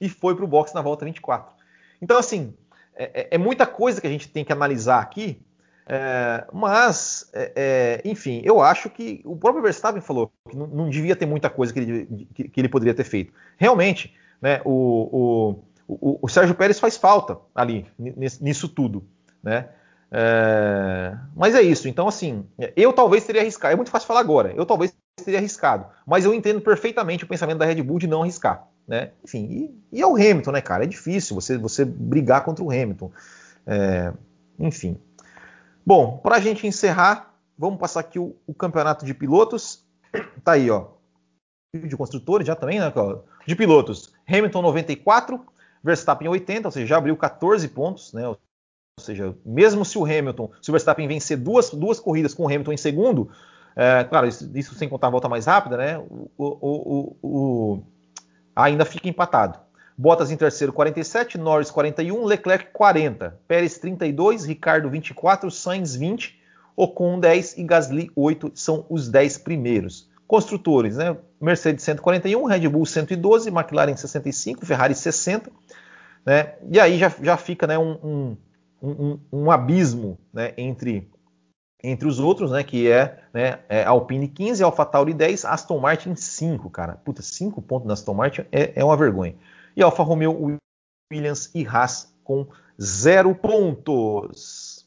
[0.00, 1.52] e foi para o box na volta 24.
[2.00, 2.56] Então, assim,
[2.96, 5.40] é, é, é, muita coisa que a gente tem que analisar aqui,
[5.86, 10.90] é, mas, é, é, enfim, eu acho que o próprio Verstappen falou que não, não
[10.90, 13.32] devia ter muita coisa que ele, que, que ele poderia ter feito.
[13.56, 19.04] Realmente, né, o, o, o, o, Sérgio Pérez faz falta ali, nisso tudo,
[19.42, 19.68] né?
[20.10, 21.88] É, mas é isso.
[21.88, 23.72] Então, assim, eu talvez teria arriscado.
[23.72, 24.52] É muito fácil falar agora.
[24.56, 25.86] Eu talvez teria arriscado.
[26.06, 28.66] Mas eu entendo perfeitamente o pensamento da Red Bull de não arriscar.
[28.86, 29.10] Né?
[29.24, 29.46] Enfim,
[29.92, 30.84] e, e, é o Hamilton, né, cara?
[30.84, 33.10] É difícil você, você brigar contra o Hamilton.
[33.66, 34.12] É,
[34.58, 34.96] enfim.
[35.84, 39.84] Bom, para a gente encerrar, vamos passar aqui o, o, campeonato de pilotos.
[40.44, 40.88] Tá aí, ó.
[41.74, 42.92] De construtores já também, né?
[43.46, 44.12] De pilotos.
[44.28, 45.46] Hamilton 94,
[45.82, 48.26] Verstappen 80, ou seja, já abriu 14 pontos, né?
[48.28, 48.38] Ou
[49.00, 52.72] seja, mesmo se o Hamilton, se o Verstappen vencer duas, duas corridas com o Hamilton
[52.72, 53.30] em segundo,
[53.74, 55.98] é, claro, isso, isso, sem contar a volta mais rápida, né?
[55.98, 57.82] O, o, o,
[58.56, 59.58] ainda fica empatado.
[59.98, 66.38] Bottas em terceiro, 47, Norris 41, Leclerc 40, Pérez 32, Ricardo 24, Sainz 20,
[66.74, 70.10] Ocon 10 e Gasly 8 são os 10 primeiros.
[70.26, 71.16] Construtores, né?
[71.40, 75.50] Mercedes 141, Red Bull 112, McLaren 65, Ferrari 60,
[76.26, 76.54] né?
[76.70, 78.36] E aí já, já fica né, um, um,
[78.82, 81.08] um, um abismo né, entre
[81.82, 86.70] entre os outros, né, que é, né, é Alpine 15, AlphaTauri 10, Aston Martin 5,
[86.70, 86.96] cara.
[87.04, 89.34] Puta, 5 pontos na Aston Martin é, é, uma vergonha.
[89.76, 90.58] E Alfa Romeo,
[91.12, 92.46] Williams e Haas com
[92.80, 94.86] 0 pontos.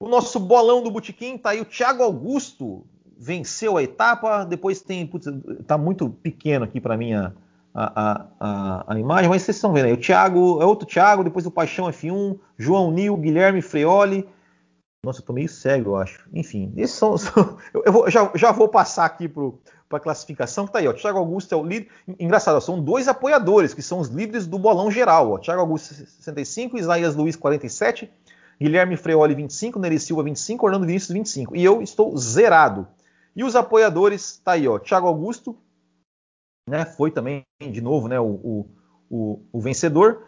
[0.00, 2.86] O nosso bolão do Botequim tá aí o Thiago Augusto
[3.18, 5.26] venceu a etapa, depois tem, putz,
[5.66, 7.32] tá muito pequeno aqui para mim a,
[7.74, 11.44] a, a, a, imagem, mas vocês estão vendo aí, o Thiago, é outro Thiago, depois
[11.44, 14.28] o Paixão F1, João Nil, Guilherme Freoli,
[15.04, 16.28] nossa, eu tô meio cego, eu acho.
[16.32, 17.16] Enfim, esses são.
[17.16, 20.92] são eu, vou, já, já, vou passar aqui para a classificação que tá aí, ó.
[20.92, 21.88] Thiago Augusto é o líder.
[22.18, 25.32] Engraçado, são dois apoiadores, que são os líderes do bolão geral.
[25.32, 25.38] Ó.
[25.38, 28.10] Thiago Augusto 65, Isaías Luiz 47,
[28.60, 31.56] Guilherme Freoli 25, Nery Silva 25, Orlando Vinícius 25.
[31.56, 32.88] E eu estou zerado.
[33.36, 34.80] E os apoiadores, tá aí, ó.
[34.80, 35.56] Thiago Augusto,
[36.68, 36.84] né?
[36.84, 38.18] Foi também, de novo, né?
[38.18, 38.70] O, o,
[39.08, 40.24] o, o vencedor.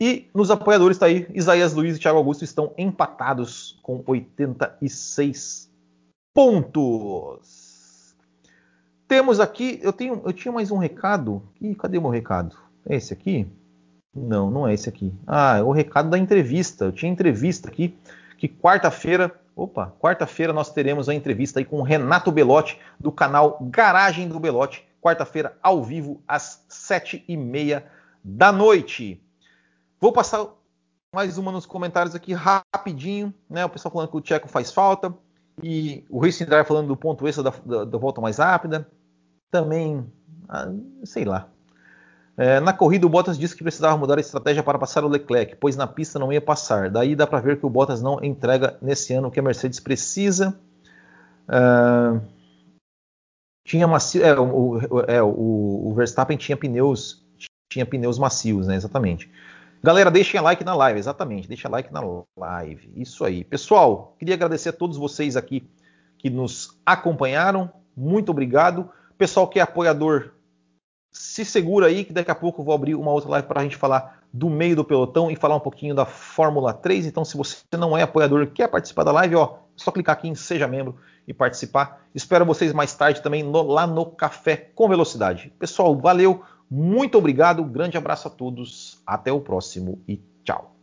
[0.00, 5.70] E nos apoiadores está aí, Isaías Luiz e Thiago Augusto estão empatados com 86
[6.34, 8.14] pontos.
[9.06, 11.42] Temos aqui, eu tenho, eu tinha mais um recado.
[11.60, 12.56] Ih, cadê meu recado?
[12.86, 13.46] É esse aqui?
[14.14, 15.12] Não, não é esse aqui.
[15.26, 16.86] Ah, é o recado da entrevista.
[16.86, 17.96] Eu tinha entrevista aqui
[18.36, 23.58] que quarta-feira, opa, quarta-feira nós teremos a entrevista aí com o Renato Belotti do canal
[23.70, 24.84] Garagem do Belotti.
[25.00, 27.84] Quarta-feira ao vivo às sete e meia
[28.22, 29.20] da noite.
[30.00, 30.46] Vou passar
[31.14, 33.64] mais uma nos comentários aqui rapidinho, né?
[33.64, 35.14] O pessoal falando que o Tcheco faz falta
[35.62, 38.88] e o Racing Drive falando do ponto extra da, da, da volta mais rápida.
[39.50, 40.04] Também,
[40.48, 40.72] ah,
[41.04, 41.48] sei lá.
[42.36, 45.54] É, na corrida, o Bottas disse que precisava mudar a estratégia para passar o Leclerc,
[45.56, 46.90] pois na pista não ia passar.
[46.90, 49.78] Daí dá para ver que o Bottas não entrega nesse ano o que a Mercedes
[49.78, 50.58] precisa.
[51.48, 52.20] É,
[53.64, 57.24] tinha macio, é, o, é, o, o Verstappen tinha pneus,
[57.70, 58.74] tinha pneus macios, né?
[58.74, 59.30] Exatamente.
[59.84, 62.00] Galera, deixem like na live, exatamente, deixa like na
[62.38, 62.90] live.
[62.96, 63.44] Isso aí.
[63.44, 65.68] Pessoal, queria agradecer a todos vocês aqui
[66.16, 67.70] que nos acompanharam.
[67.94, 68.88] Muito obrigado.
[69.18, 70.30] Pessoal que é apoiador,
[71.12, 73.62] se segura aí que daqui a pouco eu vou abrir uma outra live para a
[73.62, 77.04] gente falar do meio do pelotão e falar um pouquinho da Fórmula 3.
[77.04, 80.14] Então, se você não é apoiador e quer participar da live, ó, é só clicar
[80.14, 80.96] aqui em Seja Membro
[81.28, 82.00] e participar.
[82.14, 85.52] Espero vocês mais tarde também no, lá no Café com Velocidade.
[85.58, 86.42] Pessoal, valeu.
[86.70, 90.74] Muito obrigado, grande abraço a todos, até o próximo e tchau.